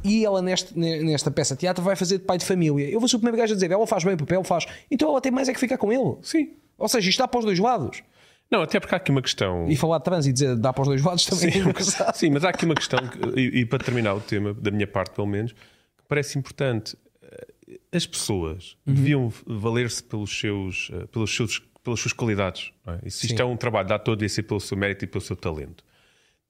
E 0.03 0.23
ela, 0.23 0.41
neste, 0.41 0.77
nesta 0.77 1.31
peça 1.31 1.55
de 1.55 1.61
teatro, 1.61 1.83
vai 1.83 1.95
fazer 1.95 2.19
de 2.19 2.25
pai 2.25 2.37
de 2.37 2.45
família. 2.45 2.87
Eu 2.89 2.99
vou 2.99 3.09
ser 3.09 3.15
o 3.15 3.19
primeiro 3.19 3.37
gajo 3.37 3.53
a 3.53 3.55
dizer: 3.55 3.71
ela 3.71 3.87
faz 3.87 4.03
bem 4.03 4.13
o 4.13 4.17
papel, 4.17 4.43
faz. 4.43 4.65
Então 4.89 5.09
ela 5.09 5.19
tem 5.19 5.31
mais 5.31 5.49
é 5.49 5.53
que 5.53 5.59
ficar 5.59 5.77
com 5.77 5.91
ele. 5.91 6.15
Sim. 6.21 6.51
Ou 6.77 6.87
seja, 6.87 7.09
isto 7.09 7.19
dá 7.19 7.27
para 7.27 7.39
os 7.39 7.45
dois 7.45 7.57
lados. 7.57 8.03
Não, 8.49 8.61
até 8.61 8.79
porque 8.79 8.93
há 8.93 8.97
aqui 8.97 9.11
uma 9.11 9.21
questão. 9.21 9.67
E 9.69 9.75
falar 9.75 9.97
de 9.97 10.03
trans 10.03 10.27
e 10.27 10.33
dizer 10.33 10.55
dá 10.55 10.71
para 10.71 10.83
os 10.83 10.87
dois 10.87 11.01
lados 11.03 11.25
também 11.25 11.49
é 11.53 11.57
engraçado. 11.57 12.15
Sim, 12.15 12.29
mas 12.31 12.43
há 12.45 12.49
aqui 12.49 12.65
uma 12.65 12.75
questão, 12.75 12.99
que- 13.07 13.39
e, 13.39 13.59
e 13.61 13.65
para 13.65 13.83
terminar 13.83 14.13
o 14.13 14.21
tema, 14.21 14.53
da 14.53 14.69
minha 14.71 14.87
parte 14.87 15.13
pelo 15.15 15.27
menos, 15.27 15.51
que 15.51 16.03
parece 16.07 16.37
importante. 16.37 16.95
Eh, 17.23 17.79
As 17.91 18.05
pessoas 18.05 18.77
Uhum. 18.85 18.93
deviam 18.93 19.33
valer-se 19.47 20.03
pelos 20.03 20.37
seus, 20.39 20.91
eh, 20.93 21.07
pelos 21.07 21.33
seus, 21.35 21.59
pelas 21.83 21.99
suas 21.99 22.13
qualidades. 22.13 22.71
é? 22.85 22.99
E 23.07 23.11
se 23.11 23.25
isto 23.25 23.35
Sim. 23.37 23.41
é 23.41 23.45
um 23.45 23.57
trabalho 23.57 23.91
ator, 23.93 24.15
deve 24.15 24.29
ser 24.29 24.43
pelo 24.43 24.59
seu 24.59 24.77
mérito 24.77 25.03
e 25.05 25.07
pelo 25.07 25.23
seu 25.23 25.35
talento. 25.35 25.83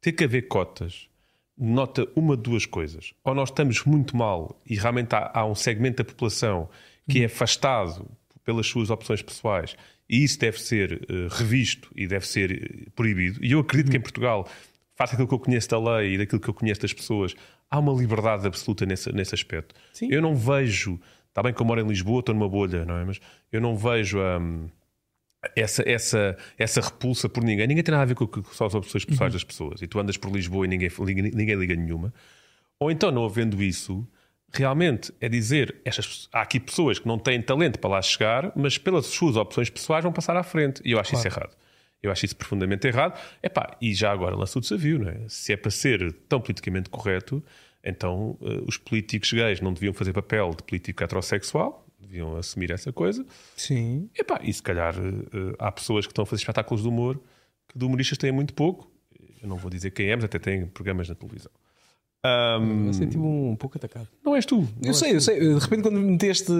Ter 0.01 0.11
que 0.11 0.23
haver 0.25 0.43
cotas 0.47 1.07
nota 1.57 2.05
uma 2.15 2.35
de 2.35 2.43
duas 2.43 2.65
coisas. 2.65 3.13
Ou 3.23 3.33
nós 3.33 3.49
estamos 3.49 3.83
muito 3.85 4.15
mal 4.17 4.59
e 4.69 4.75
realmente 4.75 5.15
há, 5.15 5.31
há 5.33 5.45
um 5.45 5.55
segmento 5.55 6.03
da 6.03 6.09
população 6.09 6.69
que 7.09 7.21
é 7.21 7.25
afastado 7.25 8.05
pelas 8.43 8.67
suas 8.67 8.89
opções 8.89 9.21
pessoais 9.21 9.75
e 10.09 10.23
isso 10.23 10.39
deve 10.39 10.59
ser 10.59 11.05
eh, 11.09 11.27
revisto 11.31 11.89
e 11.95 12.07
deve 12.07 12.27
ser 12.27 12.51
eh, 12.51 12.89
proibido. 12.95 13.43
E 13.43 13.51
eu 13.51 13.59
acredito 13.59 13.91
que 13.91 13.97
em 13.97 14.01
Portugal, 14.01 14.47
face 14.95 15.13
aquilo 15.13 15.27
que 15.27 15.33
eu 15.33 15.39
conheço 15.39 15.69
da 15.69 15.79
lei 15.79 16.13
e 16.13 16.17
daquilo 16.17 16.39
que 16.39 16.47
eu 16.47 16.53
conheço 16.53 16.81
das 16.81 16.93
pessoas, 16.93 17.35
há 17.69 17.79
uma 17.79 17.93
liberdade 17.93 18.45
absoluta 18.45 18.85
nesse, 18.85 19.11
nesse 19.11 19.33
aspecto. 19.33 19.73
Sim. 19.93 20.09
Eu 20.11 20.21
não 20.21 20.35
vejo, 20.35 20.99
está 21.29 21.41
bem 21.41 21.53
que 21.53 21.61
eu 21.61 21.65
moro 21.65 21.81
em 21.81 21.87
Lisboa, 21.87 22.19
estou 22.19 22.35
numa 22.35 22.47
bolha, 22.47 22.85
não 22.85 22.97
é? 22.97 23.05
Mas 23.05 23.19
eu 23.51 23.59
não 23.59 23.75
vejo 23.75 24.19
hum, 24.19 24.69
essa, 25.55 25.87
essa, 25.87 26.37
essa 26.57 26.81
repulsa 26.81 27.27
por 27.27 27.43
ninguém. 27.43 27.67
Ninguém 27.67 27.83
tem 27.83 27.91
nada 27.91 28.03
a 28.03 28.05
ver 28.05 28.15
com, 28.15 28.27
com 28.27 28.43
só 28.43 28.67
as 28.67 28.75
opções 28.75 29.03
pessoais 29.05 29.33
uhum. 29.33 29.35
das 29.35 29.43
pessoas. 29.43 29.81
E 29.81 29.87
tu 29.87 29.99
andas 29.99 30.17
por 30.17 30.31
Lisboa 30.31 30.65
e 30.65 30.69
ninguém, 30.69 30.89
ninguém, 30.99 31.31
ninguém 31.31 31.55
liga 31.55 31.75
nenhuma. 31.75 32.13
Ou 32.79 32.91
então, 32.91 33.11
não 33.11 33.25
havendo 33.25 33.61
isso, 33.63 34.07
realmente 34.53 35.13
é 35.19 35.29
dizer: 35.29 35.75
estas, 35.83 36.29
há 36.31 36.41
aqui 36.41 36.59
pessoas 36.59 36.99
que 36.99 37.07
não 37.07 37.17
têm 37.17 37.41
talento 37.41 37.79
para 37.79 37.89
lá 37.89 38.01
chegar, 38.01 38.51
mas 38.55 38.77
pelas 38.77 39.05
suas 39.07 39.35
opções 39.35 39.69
pessoais 39.69 40.03
vão 40.03 40.13
passar 40.13 40.35
à 40.37 40.43
frente. 40.43 40.81
E 40.85 40.91
eu 40.91 40.99
acho 40.99 41.11
claro. 41.11 41.27
isso 41.27 41.37
errado. 41.37 41.55
Eu 42.01 42.11
acho 42.11 42.25
isso 42.25 42.35
profundamente 42.35 42.87
errado. 42.87 43.19
Epá, 43.41 43.75
e 43.81 43.93
já 43.93 44.11
agora 44.11 44.35
lança 44.35 44.59
o 44.59 44.61
desafio, 44.61 44.99
não 44.99 45.09
é? 45.09 45.17
Se 45.27 45.53
é 45.53 45.57
para 45.57 45.71
ser 45.71 46.13
tão 46.29 46.39
politicamente 46.39 46.89
correto, 46.89 47.43
então 47.83 48.37
uh, 48.41 48.63
os 48.67 48.77
políticos 48.77 49.31
gays 49.31 49.59
não 49.59 49.73
deviam 49.73 49.93
fazer 49.93 50.13
papel 50.13 50.51
de 50.51 50.63
político 50.63 51.03
heterossexual, 51.03 51.85
deviam 51.99 52.37
assumir 52.37 52.71
essa 52.71 52.93
coisa. 52.93 53.25
Sim. 53.55 54.09
Epá, 54.15 54.39
e 54.43 54.53
se 54.53 54.61
calhar 54.61 54.95
uh, 54.97 55.55
há 55.57 55.71
pessoas 55.71 56.05
que 56.05 56.11
estão 56.11 56.23
a 56.23 56.25
fazer 56.25 56.41
espetáculos 56.41 56.83
de 56.83 56.87
humor 56.87 57.19
que 57.67 57.77
de 57.77 57.85
humoristas 57.85 58.17
têm 58.17 58.31
muito 58.31 58.53
pouco. 58.53 58.91
Eu 59.41 59.49
não 59.49 59.57
vou 59.57 59.69
dizer 59.69 59.91
quem 59.91 60.09
é, 60.09 60.15
mas 60.15 60.25
até 60.25 60.39
têm 60.39 60.65
programas 60.67 61.09
na 61.09 61.15
televisão. 61.15 61.51
Um, 62.25 62.87
eu 62.87 62.93
senti-me 62.93 63.25
um 63.25 63.55
pouco 63.55 63.77
atacado. 63.77 64.07
Não 64.23 64.35
és 64.35 64.45
tu. 64.45 64.57
Não 64.57 64.67
eu 64.83 64.93
sei, 64.93 65.09
tu. 65.09 65.15
eu 65.15 65.21
sei. 65.21 65.39
De 65.39 65.59
repente, 65.59 65.81
quando 65.83 65.99
me 65.99 66.11
meteste 66.11 66.51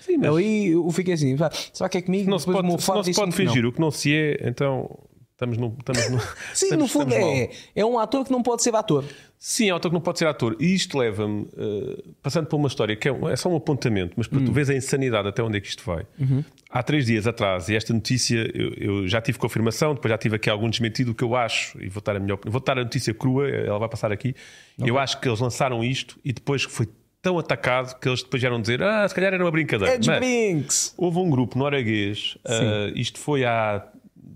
Sim, 0.00 0.18
mas... 0.18 0.30
ali, 0.30 0.68
eu 0.68 0.90
fiquei 0.90 1.14
assim: 1.14 1.36
será 1.72 1.88
que 1.88 1.98
é 1.98 2.02
comigo? 2.02 2.30
Não 2.30 2.38
se 2.38 2.46
pode, 2.46 2.66
não 2.66 2.78
se 2.78 3.12
pode 3.12 3.32
fingir 3.32 3.62
não. 3.62 3.70
o 3.70 3.72
que 3.72 3.80
não 3.80 3.90
se 3.90 4.14
é, 4.14 4.48
então 4.48 4.98
Estamos 5.44 5.58
no. 5.58 5.76
Estamos 5.78 6.10
no 6.10 6.20
Sim, 6.54 6.66
estamos, 6.66 6.78
no 6.78 6.88
fundo 6.88 7.14
é, 7.14 7.50
é 7.74 7.84
um 7.84 7.98
ator 7.98 8.24
que 8.24 8.32
não 8.32 8.42
pode 8.42 8.62
ser 8.62 8.74
ator. 8.74 9.04
Sim, 9.38 9.68
é 9.68 9.74
um 9.74 9.76
ator 9.76 9.90
que 9.90 9.94
não 9.94 10.00
pode 10.00 10.18
ser 10.18 10.26
ator. 10.26 10.56
E 10.58 10.74
isto 10.74 10.96
leva-me, 10.96 11.42
uh, 11.42 12.14
passando 12.22 12.46
por 12.46 12.56
uma 12.56 12.68
história 12.68 12.96
que 12.96 13.08
é, 13.08 13.12
é, 13.30 13.36
só 13.36 13.50
um 13.50 13.56
apontamento, 13.56 14.14
mas 14.16 14.26
para 14.26 14.38
hum. 14.38 14.44
tu 14.46 14.52
vês 14.52 14.70
a 14.70 14.74
insanidade 14.74 15.28
até 15.28 15.42
onde 15.42 15.58
é 15.58 15.60
que 15.60 15.68
isto 15.68 15.84
vai. 15.84 16.06
Uhum. 16.18 16.42
Há 16.70 16.82
três 16.82 17.06
dias 17.06 17.26
atrás, 17.26 17.68
e 17.68 17.76
esta 17.76 17.92
notícia 17.92 18.50
eu, 18.54 18.72
eu, 18.74 19.08
já 19.08 19.20
tive 19.20 19.38
confirmação, 19.38 19.94
depois 19.94 20.10
já 20.10 20.18
tive 20.18 20.36
aqui 20.36 20.48
algum 20.48 20.68
desmentido, 20.68 21.14
que 21.14 21.22
eu 21.22 21.36
acho, 21.36 21.80
e 21.80 21.88
vou 21.88 22.02
dar 22.02 22.16
a 22.16 22.18
minha 22.18 22.34
opinião, 22.34 22.52
vou 22.52 22.60
dar 22.60 22.78
a 22.78 22.82
notícia 22.82 23.12
crua, 23.12 23.48
ela 23.48 23.78
vai 23.78 23.88
passar 23.88 24.10
aqui. 24.10 24.34
Okay. 24.78 24.90
Eu 24.90 24.98
acho 24.98 25.20
que 25.20 25.28
eles 25.28 25.38
lançaram 25.38 25.84
isto 25.84 26.18
e 26.24 26.32
depois 26.32 26.62
foi 26.62 26.88
tão 27.20 27.38
atacado 27.38 27.98
que 27.98 28.08
eles 28.08 28.22
depois 28.22 28.40
vieram 28.40 28.60
dizer: 28.60 28.82
Ah, 28.82 29.08
se 29.08 29.14
calhar 29.14 29.32
era 29.32 29.42
uma 29.42 29.50
brincadeira. 29.50 29.94
Edge 29.94 30.10
Brinks. 30.10 30.94
Houve 30.96 31.18
um 31.18 31.30
grupo 31.30 31.58
norueguês, 31.58 32.36
uh, 32.44 32.96
isto 32.96 33.18
foi 33.18 33.44
há 33.44 33.86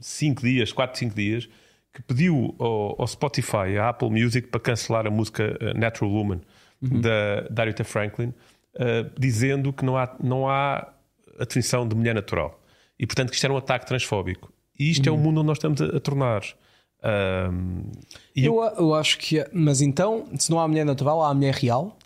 5 0.00 0.42
dias, 0.42 0.72
4, 0.72 0.98
5 0.98 1.14
dias, 1.14 1.48
que 1.92 2.02
pediu 2.02 2.54
ao, 2.58 3.00
ao, 3.00 3.06
Spotify, 3.06 3.76
à 3.80 3.88
Apple 3.88 4.10
Music, 4.10 4.48
para 4.48 4.60
cancelar 4.60 5.06
a 5.06 5.10
música 5.10 5.56
uh, 5.60 5.78
Natural 5.78 6.10
Woman 6.10 6.40
uhum. 6.82 7.00
da, 7.00 7.40
da 7.50 7.62
Aretha 7.62 7.84
Franklin, 7.84 8.28
uh, 8.28 9.10
dizendo 9.18 9.72
que 9.72 9.84
não 9.84 9.96
há, 9.96 10.14
não 10.22 10.48
há 10.48 10.92
a 11.38 11.44
definição 11.44 11.86
de 11.86 11.94
mulher 11.94 12.14
natural. 12.14 12.60
E 12.98 13.06
portanto 13.06 13.30
que 13.30 13.34
isto 13.34 13.44
era 13.44 13.54
um 13.54 13.56
ataque 13.56 13.86
transfóbico. 13.86 14.52
E 14.78 14.90
isto 14.90 15.06
uhum. 15.06 15.12
é 15.12 15.16
o 15.16 15.18
uhum. 15.18 15.24
mundo 15.24 15.38
onde 15.40 15.46
nós 15.46 15.56
estamos 15.58 15.80
a, 15.80 15.96
a 15.96 16.00
tornar. 16.00 16.42
Um, 17.02 17.82
eu, 18.34 18.56
eu, 18.56 18.62
eu, 18.78 18.94
acho 18.94 19.18
que. 19.18 19.38
É, 19.38 19.48
mas 19.52 19.80
então, 19.80 20.26
se 20.36 20.50
não 20.50 20.58
há 20.58 20.66
mulher 20.66 20.84
natural, 20.84 21.22
há 21.22 21.30
a 21.30 21.34
mulher 21.34 21.54
real? 21.54 21.96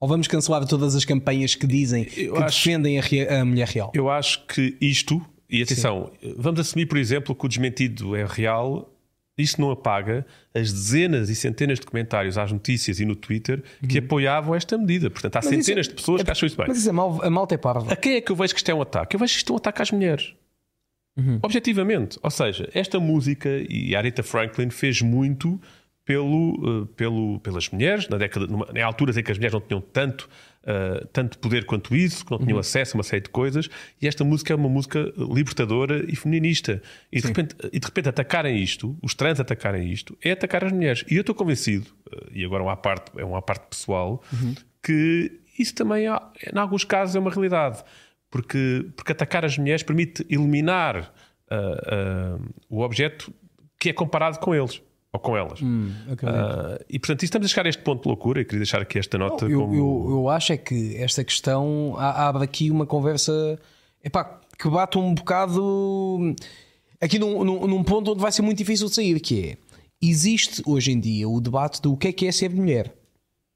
Ou 0.00 0.08
vamos 0.08 0.26
cancelar 0.26 0.64
todas 0.66 0.96
as 0.96 1.04
campanhas 1.04 1.54
que 1.54 1.66
dizem 1.66 2.04
que 2.04 2.30
acho, 2.30 2.56
defendem 2.56 2.98
a, 2.98 3.40
a, 3.40 3.44
mulher 3.44 3.68
real? 3.68 3.92
Eu 3.94 4.08
acho 4.08 4.46
que 4.46 4.76
isto, 4.80 5.20
e 5.50 5.62
atenção, 5.62 6.10
Sim. 6.22 6.34
vamos 6.36 6.60
assumir, 6.60 6.86
por 6.86 6.98
exemplo, 6.98 7.34
que 7.34 7.44
o 7.44 7.48
desmentido 7.48 8.14
é 8.14 8.24
real. 8.24 8.92
Isso 9.38 9.58
não 9.58 9.70
apaga 9.70 10.26
as 10.54 10.70
dezenas 10.70 11.30
e 11.30 11.34
centenas 11.34 11.80
de 11.80 11.86
comentários 11.86 12.36
às 12.36 12.52
notícias 12.52 13.00
e 13.00 13.06
no 13.06 13.16
Twitter 13.16 13.62
que 13.88 13.98
uhum. 13.98 14.04
apoiavam 14.04 14.54
esta 14.54 14.76
medida. 14.76 15.08
Portanto, 15.08 15.36
há 15.36 15.40
mas 15.42 15.46
centenas 15.46 15.86
é, 15.86 15.88
de 15.88 15.96
pessoas 15.96 16.20
é, 16.20 16.24
que 16.24 16.30
acham 16.30 16.46
isso 16.46 16.56
bem. 16.56 16.66
Mas 16.68 16.78
isso 16.78 16.88
é 16.88 16.92
mal, 16.92 17.22
a 17.22 17.30
malta 17.30 17.54
é 17.54 17.58
parva. 17.58 17.90
A 17.90 17.96
quem 17.96 18.16
é 18.16 18.20
que 18.20 18.30
eu 18.30 18.36
vejo 18.36 18.52
que 18.52 18.60
isto 18.60 18.68
é 18.68 18.74
um 18.74 18.82
ataque? 18.82 19.16
Eu 19.16 19.20
vejo 19.20 19.32
que 19.32 19.38
isto 19.38 19.50
é 19.50 19.54
um 19.54 19.56
ataque 19.56 19.80
às 19.80 19.90
mulheres. 19.90 20.34
Uhum. 21.16 21.38
Objetivamente. 21.42 22.18
Ou 22.22 22.30
seja, 22.30 22.68
esta 22.74 23.00
música, 23.00 23.48
e 23.68 23.94
a 23.94 23.98
Aretha 23.98 24.22
Franklin 24.22 24.70
fez 24.70 25.00
muito 25.00 25.60
pelo, 26.04 26.82
uh, 26.82 26.86
pelo, 26.86 27.38
pelas 27.40 27.68
mulheres, 27.70 28.08
na 28.08 28.16
década, 28.16 28.46
numa, 28.46 28.66
em 28.74 28.82
alturas 28.82 29.16
em 29.16 29.22
que 29.22 29.30
as 29.30 29.38
mulheres 29.38 29.54
não 29.54 29.60
tinham 29.60 29.80
tanto 29.80 30.28
uh, 30.62 31.06
tanto 31.12 31.38
poder 31.38 31.64
quanto 31.64 31.94
isso, 31.94 32.24
que 32.24 32.30
não 32.30 32.38
tinham 32.38 32.54
uhum. 32.54 32.60
acesso 32.60 32.96
a 32.96 32.98
uma 32.98 33.02
série 33.02 33.22
de 33.22 33.30
coisas, 33.30 33.68
e 34.00 34.08
esta 34.08 34.24
música 34.24 34.52
é 34.52 34.56
uma 34.56 34.68
música 34.68 35.12
libertadora 35.16 36.04
e 36.10 36.16
feminista. 36.16 36.82
E 37.12 37.20
de, 37.20 37.26
repente, 37.26 37.56
e 37.72 37.78
de 37.78 37.86
repente 37.86 38.08
atacarem 38.08 38.56
isto, 38.56 38.96
os 39.02 39.14
trans 39.14 39.40
atacarem 39.40 39.90
isto, 39.90 40.16
é 40.22 40.32
atacar 40.32 40.64
as 40.64 40.72
mulheres. 40.72 41.04
E 41.10 41.16
eu 41.16 41.20
estou 41.20 41.34
convencido, 41.34 41.86
uh, 42.12 42.28
e 42.32 42.44
agora 42.44 42.62
uma 42.62 42.76
parte, 42.76 43.10
é 43.16 43.24
uma 43.24 43.42
parte 43.42 43.66
pessoal, 43.68 44.22
uhum. 44.32 44.54
que 44.82 45.40
isso 45.58 45.74
também, 45.74 46.06
há, 46.06 46.22
em 46.52 46.58
alguns 46.58 46.84
casos, 46.84 47.14
é 47.14 47.18
uma 47.18 47.30
realidade. 47.30 47.82
Porque, 48.30 48.86
porque 48.94 49.10
atacar 49.10 49.44
as 49.44 49.58
mulheres 49.58 49.82
permite 49.82 50.24
eliminar 50.30 51.12
uh, 51.50 52.54
o 52.68 52.80
objeto 52.82 53.34
que 53.76 53.88
é 53.88 53.92
comparado 53.92 54.38
com 54.38 54.54
eles 54.54 54.80
ou 55.12 55.18
com 55.18 55.36
elas. 55.36 55.60
Hum, 55.60 55.92
uh, 56.08 56.84
e 56.88 56.98
portanto, 56.98 57.24
estamos 57.24 57.46
a 57.46 57.48
chegar 57.48 57.66
a 57.66 57.68
este 57.68 57.82
ponto 57.82 58.02
de 58.02 58.08
loucura 58.08 58.40
e 58.40 58.44
queria 58.44 58.60
deixar 58.60 58.80
aqui 58.80 58.98
esta 58.98 59.18
nota. 59.18 59.46
eu, 59.46 59.60
como... 59.60 59.74
eu, 59.74 60.06
eu, 60.10 60.28
acho 60.28 60.52
é 60.52 60.56
que 60.56 60.96
esta 60.96 61.24
questão 61.24 61.96
abre 61.98 62.44
aqui 62.44 62.70
uma 62.70 62.86
conversa 62.86 63.58
epá, 64.04 64.40
que 64.58 64.68
bate 64.68 64.98
um 64.98 65.14
bocado 65.14 66.34
aqui 67.00 67.18
num, 67.18 67.42
num, 67.44 67.66
num, 67.66 67.82
ponto 67.82 68.12
onde 68.12 68.20
vai 68.20 68.30
ser 68.30 68.42
muito 68.42 68.58
difícil 68.58 68.88
de 68.88 68.94
sair, 68.94 69.18
que 69.20 69.50
é 69.50 69.56
existe 70.00 70.62
hoje 70.64 70.92
em 70.92 71.00
dia 71.00 71.28
o 71.28 71.40
debate 71.40 71.82
do 71.82 71.96
que 71.96 72.08
é 72.08 72.12
que 72.12 72.26
é 72.26 72.32
ser 72.32 72.50
mulher. 72.50 72.94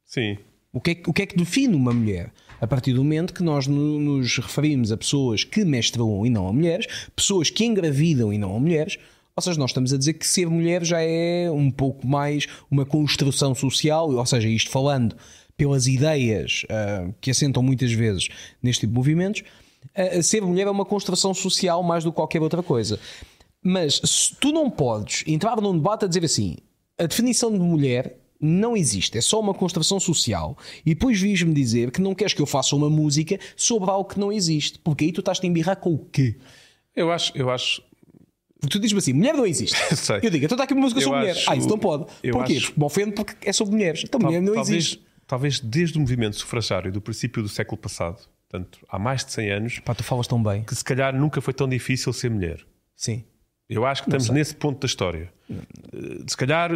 Sim. 0.05 0.37
O 0.73 0.81
que, 0.81 0.91
é, 0.91 1.03
o 1.07 1.13
que 1.13 1.23
é 1.23 1.27
que 1.27 1.37
define 1.37 1.75
uma 1.75 1.93
mulher? 1.93 2.33
A 2.61 2.67
partir 2.67 2.93
do 2.93 3.05
momento 3.05 3.33
que 3.33 3.43
nós 3.43 3.67
nos 3.67 4.39
referimos 4.39 4.91
a 4.91 4.97
pessoas 4.97 5.45
que 5.45 5.65
menstruam 5.65 6.27
e 6.27 6.31
não 6.31 6.49
a 6.49 6.53
mulheres, 6.53 6.87
pessoas 7.15 7.49
que 7.49 7.65
engravidam 7.65 8.33
e 8.33 8.39
não 8.39 8.57
a 8.57 8.61
mulheres, 8.61 8.99
ou 9.37 9.43
seja, 9.43 9.59
nós 9.59 9.71
estamos 9.71 9.93
a 9.93 9.99
dizer 9.99 10.15
que 10.15 10.27
ser 10.27 10.49
mulher 10.49 10.85
já 10.85 11.01
é 11.01 11.51
um 11.51 11.71
pouco 11.71 12.07
mais 12.07 12.47
uma 12.71 12.87
construção 12.87 13.55
social, 13.55 14.11
ou 14.11 14.27
seja, 14.27 14.49
isto 14.49 14.71
falando 14.71 15.17
pelas 15.57 15.87
ideias 15.87 16.65
uh, 16.65 17.13
que 17.21 17.31
assentam 17.31 17.63
muitas 17.63 17.93
vezes 17.93 18.29
neste 18.63 18.81
tipo 18.81 18.93
de 18.93 18.99
movimentos, 18.99 19.43
uh, 19.97 20.23
ser 20.23 20.41
mulher 20.43 20.69
é 20.69 20.71
uma 20.71 20.85
construção 20.85 21.35
social 21.35 21.83
mais 21.83 22.05
do 22.05 22.13
que 22.13 22.17
qualquer 22.17 22.43
outra 22.43 22.63
coisa. 22.63 22.99
Mas 23.63 24.31
tu 24.41 24.53
não 24.53 24.71
podes 24.71 25.25
entrar 25.27 25.61
num 25.61 25.73
debate 25.73 26.05
a 26.05 26.09
dizer 26.09 26.25
assim: 26.25 26.57
a 26.99 27.07
definição 27.07 27.51
de 27.51 27.59
mulher 27.59 28.19
não 28.41 28.77
existe, 28.77 29.19
é 29.19 29.21
só 29.21 29.41
uma 29.41 29.55
construção 29.55 29.99
social. 29.99 30.57
E 30.85 30.95
depois 30.95 31.21
vis-me 31.21 31.55
dizer 31.55 31.91
que 31.91 32.01
não 32.01 32.15
queres 32.15 32.35
que 32.35 32.43
eu 32.43 32.47
faça 32.47 32.77
uma 32.77 32.91
música 32.91 33.39
sobre 33.57 33.91
algo 33.91 34.09
que 34.09 34.21
não 34.21 34.31
existe, 34.31 34.79
porque 34.79 35.07
aí 35.07 35.13
tu 35.13 35.21
estás 35.21 35.41
a 35.43 35.47
embirrar 35.47 35.77
com 35.77 35.95
o 35.95 35.99
quê? 35.99 36.37
Eu 36.95 37.11
acho, 37.11 37.33
eu 37.35 37.51
acho 37.51 37.83
Tu 38.69 38.79
dizes-me 38.79 38.99
assim, 38.99 39.13
mulher 39.13 39.35
não 39.35 39.47
existe. 39.47 39.77
Sei. 39.97 40.21
Eu 40.23 40.31
digo, 40.31 40.45
então 40.45 40.57
está 40.57 40.65
aqui 40.65 40.75
uma 40.75 40.83
música 40.83 41.01
sobre 41.01 41.21
mulher. 41.21 41.37
Ah, 41.49 41.57
isso 41.57 41.69
não 41.69 41.79
pode. 41.79 42.05
Porquê? 42.31 42.57
Acho... 42.57 42.67
Porque 42.67 42.81
me 42.81 42.85
ofende 42.85 43.13
porque 43.13 43.49
é 43.49 43.53
sobre 43.53 43.75
mulheres. 43.75 44.03
Então 44.05 44.21
Tal, 44.21 44.31
mulher 44.31 44.43
não 44.43 44.55
talvez, 44.55 44.77
existe. 44.77 45.05
Talvez 45.27 45.61
desde 45.61 45.99
o 45.99 46.01
movimento 46.01 46.37
sufragário 46.37 46.93
do 46.93 47.01
princípio 47.01 47.43
do 47.43 47.49
século 47.49 47.79
passado, 47.79 48.19
portanto, 48.49 48.79
há 48.89 48.99
mais 48.99 49.25
de 49.25 49.33
100 49.33 49.51
anos. 49.51 49.79
Pá, 49.81 49.95
tu 49.95 50.05
falas 50.05 50.27
tão 50.27 50.43
bem. 50.43 50.63
Que 50.65 50.75
se 50.75 50.85
calhar 50.85 51.15
nunca 51.15 51.41
foi 51.41 51.55
tão 51.55 51.69
difícil 51.69 52.13
ser 52.13 52.31
mulher. 52.31 52.61
Sim. 52.95 53.25
Eu 53.69 53.85
acho 53.87 54.03
que 54.03 54.09
estamos 54.09 54.29
nesse 54.29 54.55
ponto 54.55 54.81
da 54.81 54.87
história. 54.87 55.33
Se 56.27 56.37
calhar, 56.37 56.71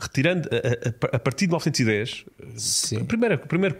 retirando 0.00 0.48
a, 0.52 1.14
a, 1.14 1.16
a 1.16 1.18
partir 1.18 1.46
de 1.46 1.52
1910, 1.52 2.24
Sim. 2.56 3.04
Primeiro, 3.04 3.38
primeiro, 3.38 3.76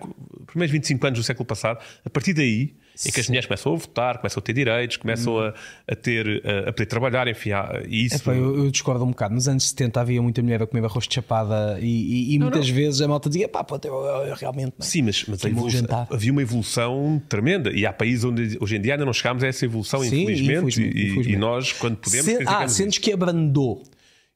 primeiros 0.46 0.72
25 0.72 1.06
anos 1.06 1.18
do 1.20 1.22
século 1.24 1.46
passado, 1.46 1.82
a 2.04 2.10
partir 2.10 2.32
daí 2.32 2.74
em 3.06 3.10
que 3.10 3.20
as 3.20 3.28
mulheres 3.28 3.46
começam 3.46 3.72
a 3.72 3.76
votar, 3.76 4.18
começam 4.18 4.40
a 4.40 4.42
ter 4.42 4.52
direitos, 4.52 4.96
começam 4.96 5.36
hum. 5.36 5.40
a, 5.40 5.92
a, 5.92 5.96
ter, 5.96 6.42
a, 6.44 6.70
a, 6.70 6.72
poder 6.72 6.86
trabalhar, 6.86 7.26
enfim, 7.28 7.50
e 7.88 8.06
isso. 8.06 8.30
É, 8.30 8.34
eu, 8.36 8.64
eu, 8.64 8.70
discordo 8.70 9.04
um 9.04 9.10
bocado. 9.10 9.34
Nos 9.34 9.48
anos 9.48 9.68
70 9.70 10.00
havia 10.00 10.20
muita 10.20 10.42
mulher 10.42 10.62
a 10.62 10.66
comer 10.66 10.84
arroz 10.84 11.08
de 11.08 11.14
chapada 11.14 11.78
e, 11.80 11.86
e, 11.86 12.34
e 12.34 12.38
não, 12.38 12.46
muitas 12.46 12.68
não. 12.68 12.74
vezes 12.74 13.00
a 13.00 13.08
malta 13.08 13.28
dizia, 13.28 13.48
pá, 13.48 13.64
pode 13.64 13.88
eu, 13.88 13.94
eu, 13.94 14.34
realmente. 14.34 14.74
Não. 14.78 14.86
Sim, 14.86 15.02
mas, 15.02 15.24
mas 15.26 15.44
evolução, 15.44 16.06
havia 16.10 16.32
uma 16.32 16.42
evolução 16.42 17.22
tremenda 17.28 17.70
e 17.70 17.86
há 17.86 17.92
países 17.92 18.24
onde 18.24 18.58
hoje 18.60 18.76
em 18.76 18.80
dia 18.80 18.94
ainda 18.94 19.04
não 19.04 19.12
chegámos 19.12 19.42
a 19.42 19.46
essa 19.46 19.64
evolução, 19.64 20.00
Sim, 20.00 20.22
infelizmente, 20.22 20.58
infelizmente, 20.58 20.96
e, 20.96 21.06
infelizmente. 21.06 21.32
e, 21.32 21.36
nós, 21.36 21.72
quando 21.72 21.96
podemos. 21.96 22.26
Se, 22.26 22.44
ah, 22.46 22.68
sentes 22.68 22.98
que 22.98 23.12
abrandou? 23.12 23.82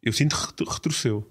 Eu 0.03 0.13
sinto 0.13 0.55
que 0.55 0.65
retroceu. 0.65 1.27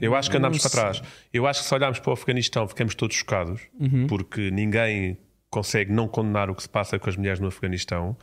Eu 0.00 0.14
acho 0.14 0.30
que 0.30 0.36
andámos 0.36 0.58
para 0.58 0.70
trás. 0.70 1.02
Eu 1.32 1.46
acho 1.46 1.62
que 1.62 1.68
se 1.68 1.74
olharmos 1.74 1.98
para 1.98 2.10
o 2.10 2.12
Afeganistão 2.12 2.68
ficamos 2.68 2.94
todos 2.94 3.16
chocados, 3.16 3.60
uhum. 3.78 4.06
porque 4.06 4.50
ninguém 4.50 5.18
consegue 5.50 5.92
não 5.92 6.06
condenar 6.06 6.48
o 6.48 6.54
que 6.54 6.62
se 6.62 6.68
passa 6.68 6.98
com 6.98 7.10
as 7.10 7.16
mulheres 7.16 7.40
no 7.40 7.48
Afeganistão, 7.48 8.16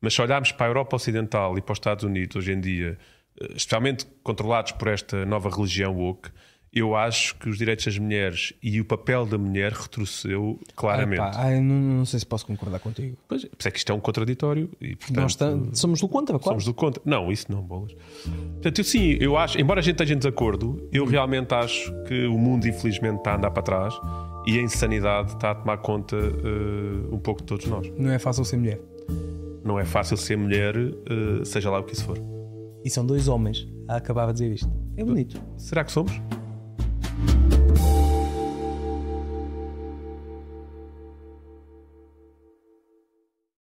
mas 0.00 0.14
se 0.14 0.20
olharmos 0.20 0.52
para 0.52 0.66
a 0.66 0.68
Europa 0.68 0.96
Ocidental 0.96 1.56
e 1.56 1.62
para 1.62 1.72
os 1.72 1.78
Estados 1.78 2.04
Unidos 2.04 2.36
hoje 2.36 2.52
em 2.52 2.60
dia, 2.60 2.98
eh, 3.40 3.46
especialmente 3.56 4.06
controlados 4.22 4.72
por 4.72 4.88
esta 4.88 5.24
nova 5.24 5.48
religião 5.48 5.96
woke, 5.96 6.30
eu 6.74 6.96
acho 6.96 7.36
que 7.36 7.48
os 7.48 7.56
direitos 7.56 7.84
das 7.84 7.96
mulheres 7.96 8.52
e 8.60 8.80
o 8.80 8.84
papel 8.84 9.24
da 9.24 9.38
mulher 9.38 9.72
retrocedeu 9.72 10.60
claramente. 10.74 11.20
Ai, 11.20 11.32
pá, 11.32 11.38
ai, 11.38 11.60
não, 11.60 11.76
não, 11.76 12.04
sei 12.04 12.18
se 12.18 12.26
posso 12.26 12.44
concordar 12.44 12.80
contigo. 12.80 13.16
Pois 13.28 13.44
é 13.44 13.70
que 13.70 13.78
isto 13.78 13.92
é 13.92 13.94
um 13.94 14.00
contraditório. 14.00 14.68
E, 14.80 14.96
portanto, 14.96 15.20
Nós 15.20 15.32
estamos, 15.32 15.78
somos 15.78 16.00
do 16.00 16.08
contra, 16.08 16.36
claro. 16.36 16.60
Somos 16.60 16.64
do 16.64 16.74
contra. 16.74 17.00
Não, 17.04 17.30
isso 17.30 17.46
não, 17.48 17.62
bolas. 17.62 17.92
Portanto, 18.54 18.78
eu, 18.80 18.84
sim, 18.84 19.16
eu 19.20 19.38
acho, 19.38 19.58
embora 19.60 19.78
a 19.78 19.82
gente 19.84 19.94
esteja 19.94 20.14
em 20.14 20.18
desacordo, 20.18 20.88
eu 20.92 21.04
realmente 21.04 21.54
acho 21.54 21.94
que 22.08 22.26
o 22.26 22.36
mundo, 22.36 22.66
infelizmente, 22.66 23.18
está 23.18 23.34
a 23.34 23.36
andar 23.36 23.52
para 23.52 23.62
trás 23.62 23.94
e 24.46 24.58
a 24.58 24.62
insanidade 24.62 25.32
está 25.32 25.50
a 25.52 25.54
tomar 25.54 25.78
conta 25.78 26.16
uh, 26.16 27.14
um 27.14 27.18
pouco 27.18 27.40
de 27.40 27.46
todos 27.46 27.66
nós. 27.66 27.90
Não 27.96 28.10
é 28.10 28.18
fácil 28.18 28.44
ser 28.44 28.56
mulher. 28.56 28.80
não 29.64 29.78
é 29.78 29.84
fácil 29.84 30.16
ser 30.16 30.36
mulher, 30.36 30.76
uh, 30.76 31.44
seja 31.44 31.70
lá 31.70 31.78
o 31.78 31.84
que 31.84 31.94
isso 31.94 32.04
for. 32.04 32.18
E 32.84 32.90
são 32.90 33.04
dois 33.04 33.28
homens 33.28 33.66
a 33.88 33.96
acabar 33.96 34.28
a 34.28 34.32
dizer 34.32 34.52
isto. 34.52 34.70
É 34.96 35.02
bonito. 35.02 35.40
Será 35.56 35.82
que 35.82 35.90
somos? 35.90 36.12